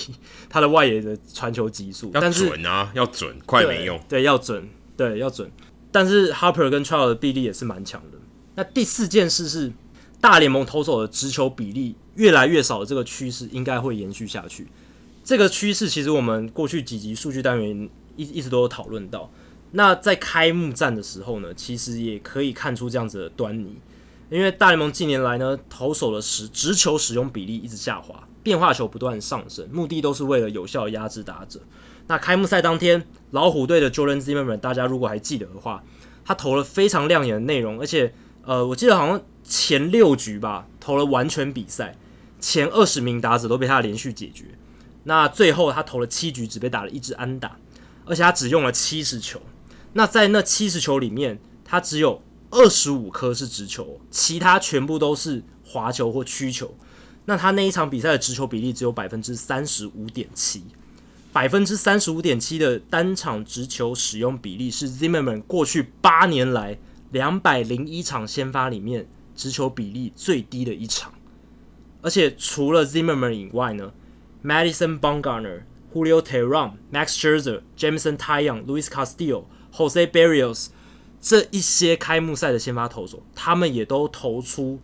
[0.50, 4.68] 他的外野的传球极速要准啊，要准，快没用，对，要准，
[4.98, 5.50] 对，要准。
[5.94, 8.18] 但是 Harper 跟 Trout 的臂力也是蛮强的。
[8.56, 9.72] 那第四件事是，
[10.20, 14.68] 大联盟投手的直球比例越来越少的这个趋势应该会延续下去。
[15.26, 19.32] 这个趋势其实我们过去几集数据单元一一直都有讨论到。
[19.72, 23.80] 那在开幕战的时候呢，其实也可以看出这样子的端倪，
[24.30, 31.60] 因为大联盟近年来呢，投手的使直球使用比例一直下滑，变化球不断上升，目的都是为了有效压制打者。
[32.06, 35.84] 那开幕赛当天，老虎队的 Jordan Zimmermann，大家如果还记得的话，
[36.24, 41.98] 他投了非常亮眼的内容，而且呃，我记得好像前六局吧，投了完全比赛。
[42.40, 44.46] 前二十名打者都被他连续解决。
[45.06, 47.58] 那最后他投了七局，只被打了一支安打，
[48.06, 49.42] 而且他只用了七十球。
[49.94, 56.76] 那在那七十球里面，他只有二十五颗是直球，其他全部都是滑球或曲球。
[57.26, 60.64] 那他那一场比赛的直球比例只有百分之三十五点七，
[61.32, 66.78] 百分之三十五点七的单场直球使用比例是 Zimmerman 过去八年来
[67.12, 71.14] 两百零一场先发里面直球比例最低的一场。
[72.02, 73.92] 而且除了 Zimmerman 以外呢
[74.46, 80.68] ，Madison Bumgarner、Julio Teheran、Max Scherzer、Jameson Taillon、Luis Castillo、Jose Berrios
[81.20, 84.80] 这一些开幕赛的先发投手，他们也都投出。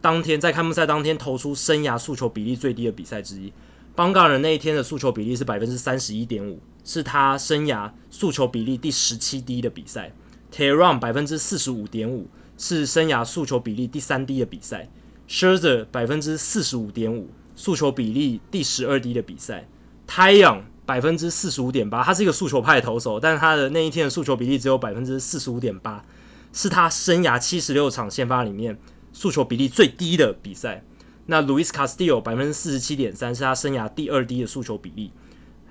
[0.00, 3.52] 当天在开幕赛当天投出生涯诉求比例最低的比赛之一，
[3.94, 10.12] 邦加尔那一天的诉求比例是百分之三十一点五，是他生涯诉求比例第十七低的比赛。
[10.52, 12.28] Teheran 百分之四十五点五，
[12.58, 14.88] 是生涯诉求比例第三低的比赛。
[15.28, 19.68] Scherzer 百分之四十五点五，诉求比例第十二低的比赛。
[20.08, 26.04] ，Tian 百分之四十五点八，他是一个诉求派投手，但是他的那一天的诉求比例只有百分之四十五点八，
[26.52, 28.78] 是他生涯七十六场先发里面。
[29.16, 30.82] 诉求比例最低的比赛，
[31.26, 35.12] 那 Louis Castillo 百分之四十七点三是他生涯第二低的诉求比例，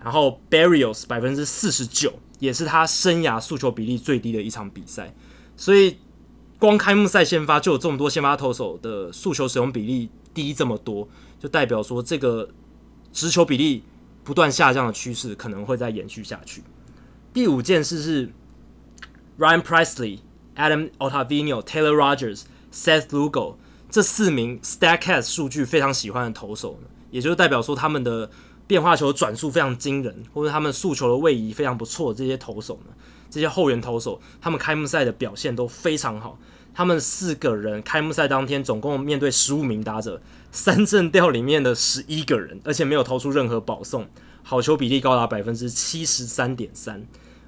[0.01, 5.13] 然后 Berrios 百分之四十九也是他生涯诉求比例最低的一场比赛，
[5.57, 5.97] 所以
[6.57, 11.05] 光开幕赛先发就有这么多先发投手的诉求使用比例低这么多，
[11.43, 12.47] 就代表说这个
[13.11, 13.83] 直球比例
[14.23, 16.63] 不断下降的趋势可能会再延续下去。
[17.33, 18.31] 第五件事是
[19.37, 20.19] Ryan Pressly、
[20.55, 22.43] Adam Ottavino、Taylor Rogers。
[22.75, 23.53] Seth Lugo
[23.91, 26.79] 这四名 Stacks 数据非常喜欢的投手，
[27.11, 28.31] 也就是代表说他们的
[28.65, 32.11] 变化球转速非常惊人，或者他们速球的位移非常不错。
[32.11, 32.93] 这些投手呢，
[33.29, 36.39] 这些后援投手，他们开幕赛的表现都非常好。
[36.73, 40.21] 他们四个人开幕赛当天总共面对十五名打者，
[40.51, 44.07] 三振掉里面的十一个人，而且没有投出任何保送，
[44.41, 47.05] 好球比例高达百分之七十三点三，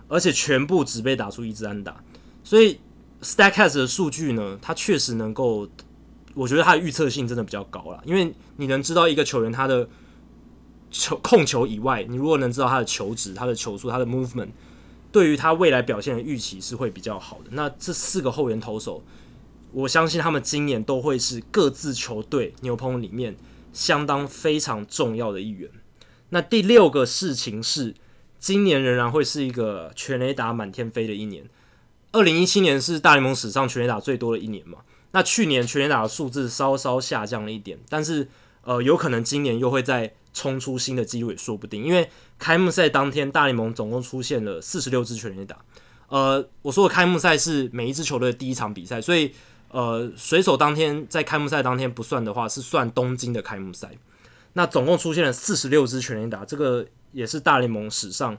[0.08, 2.04] 而且全部只被打出一支安打，
[2.44, 2.80] 所以。
[3.22, 5.68] Statcast 的数据呢，它确实能够，
[6.36, 9.88] 我觉得它的预测性真的比较高啦，因为你能知道一个球员他的
[10.92, 14.50] 球控球以外，你如果能知道他的球值、他的球速、他的 movement，
[15.16, 17.46] 对于他未来表现的预期是会比较好的。
[17.52, 19.02] 那这四个后援投手，
[19.72, 23.38] 我相信他们今年都会是各自球队牛棚里面
[23.72, 25.72] 相当非常重要的一员。
[26.32, 27.96] 那第六个事情是，
[28.40, 31.46] 今年仍然会是一个全垒打满天飞的一年。
[32.12, 34.80] 二零一七年是大联盟史上全垒打最多的一年嘛？
[35.12, 38.28] 那去年全垒打的数字稍稍下降了一点，但是
[38.64, 41.84] 呃，有可能今年又会在冲出新的纪录也说不定。
[41.84, 42.08] 因为
[42.38, 45.58] 开幕赛当天，大联盟总共出现了四十六支全垒打。
[46.10, 49.34] 呃，我说的开幕赛是每一支球队的第一场比赛，所以
[49.70, 53.90] 呃，水手当天在开幕赛当天不算的话，是算东京的开幕赛。
[54.54, 58.38] 那总共出现了四十六支全垒打，这个也是大联盟史上。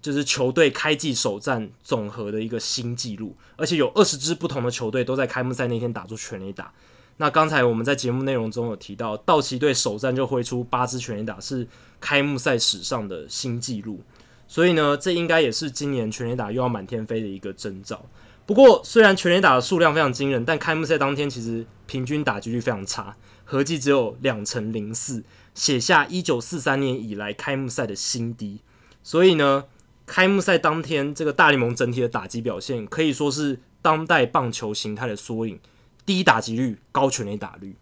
[0.00, 6.72] 就是球队开季首战总和的一个新纪录，而且有二十支不同的球队都在开幕赛那天打出全垒打。
[7.18, 11.68] 那刚才我们在节目内容中有提到，道奇队首战就挥出八支全垒打，是
[12.00, 14.00] 开幕赛史上的新纪录。
[14.46, 18.06] 所以呢，这应该也是今年全垒打又要满天飞的一个征兆。
[18.46, 23.14] 不过，虽然全垒打的数量非常惊人，但开幕赛当天其实平均打击率非常差，
[23.44, 25.22] 合计只有两成零四，
[25.54, 28.60] 写下一九四三年以来开幕赛的新低。
[29.02, 29.64] 所以呢，
[30.06, 35.58] 开幕赛当天，这个大联盟整体的打击表现可以说是当代棒球形态的缩影：
[36.08, 37.76] 低打击率、高全垒打率。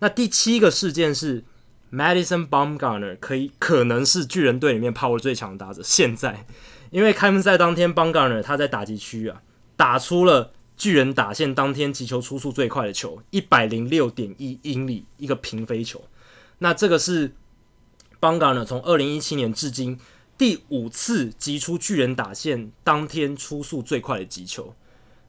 [0.00, 1.44] 那第七个事件是
[1.92, 5.80] ，Madison Bumgarner 可以可能是巨人队里面 power 最强的打者。
[5.84, 6.44] 现在，
[6.90, 9.40] 因为开幕赛当天，Bumgarner 他在打击区啊
[9.76, 16.04] 打出了巨人打线当天击球出速最快的球，一百零六点一英里一个平飞球。
[16.58, 17.36] 那这个是
[18.20, 20.00] Bumgarner 从二零一七年至今。
[20.36, 24.74] 第五次击出巨人打线当天出速最快的击球。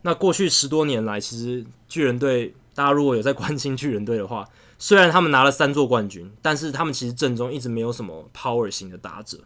[0.03, 4.47] 那过去十多年来，其实巨人队，大家如果有在关心巨人队的话，
[4.77, 9.39] 虽然他们拿了三座冠军，但是他们其实阵中一直没有什么 power 型的打者。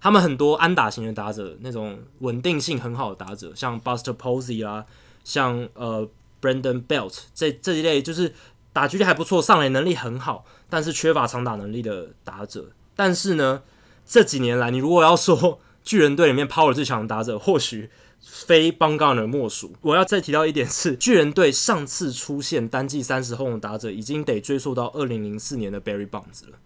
[0.00, 4.84] 他们很多安打型的打者，那种稳定性很好的打者，像 Buster Posey 啊，
[5.24, 6.08] 像呃
[6.40, 8.34] Brandon Belt 这这一类，就是
[8.72, 12.72] 打击力还不错，上垒能力很好，但是缺乏长打能力的打者。
[12.96, 13.62] 但是呢，
[14.04, 17.88] 这几年来，你如果要说 巨人队里面 power 最强的打者，或许
[18.22, 19.74] 非 Bumgarner 莫属。
[19.82, 26.58] 我要再提到一点是， 巨人队上次出现单季三十轰的打者，已经得追溯到二零零四年的 Barry Bonds 了。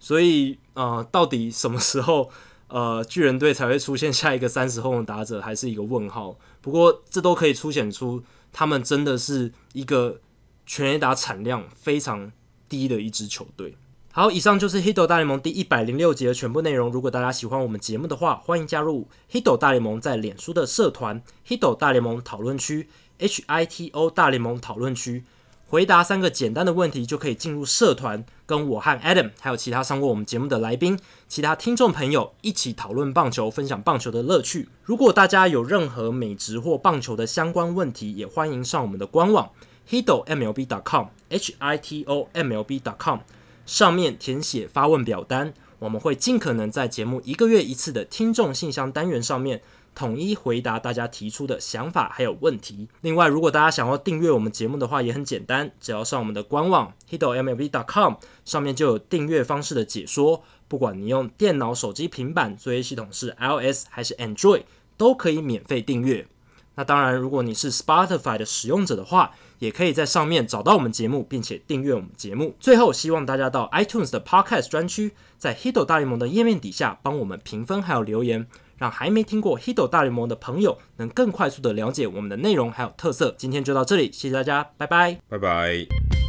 [0.00, 2.30] 所以，呃，到底什么时候，
[2.68, 6.38] 呃，巨人队才会出现下一个三十轰的打者，还是一个问号。
[6.60, 8.22] 不过，这都可以凸显出
[8.52, 10.20] 他们真的是一个
[10.66, 12.32] 全垒打产量非常
[12.68, 13.76] 低的一支球队。
[14.16, 16.88] 好，以上就是《Hito 大联盟》第一百零六集的全部内容。
[16.88, 22.84] 如果大家喜欢我们节目的话，欢迎加入《Hito 大联盟》在脸书的社团《Hito 大联盟讨论区》
[23.18, 25.24] （H I T O 大联盟讨论区）。
[25.66, 30.96] 回答三个简单的问题，就可以进入社团，跟我和 Adam 还有其他上过我们节目的来宾、
[31.26, 34.68] 其他听众朋友一起讨论棒球，分享棒球的乐趣。
[34.84, 39.50] 如果大家有任何美职或棒球的相关问题，也欢迎上我们的官网
[39.90, 43.18] hitomlb.com（H I T O M L B.com）。
[43.66, 49.62] 上面填写发问表单，我们会尽可能在节目一个月一次的听众信箱单元上面
[49.94, 52.88] 统一回答大家提出的想法还有问题。
[53.00, 58.14] 另外，如果大家想要订阅我们节目的话，也很简单，只要上我们的官网 hitomlb.com，
[58.44, 60.42] 上面就有订阅方式的解说。
[60.66, 64.64] 不管你用电脑、手机、平板，作业系统是 iOS 还是 Android，
[64.96, 66.26] 都可以免费订阅。
[66.74, 69.32] 那当然，如果你是 Spotify 的使用者的话，
[69.64, 72.54] 也可以在上面找到我们节目，并且订阅我们节目。
[72.60, 78.46] 最后，希望大家到 iTunes 的 Podcast 专区，在 Hito 大联盟的页面底下帮我们评分还有留言，
[78.76, 83.34] 让还没听过 Hito 大联盟的朋友能更快速的了解我们的内容还有特色。
[83.38, 86.23] 今天就到这里，谢谢大家，拜拜，拜拜。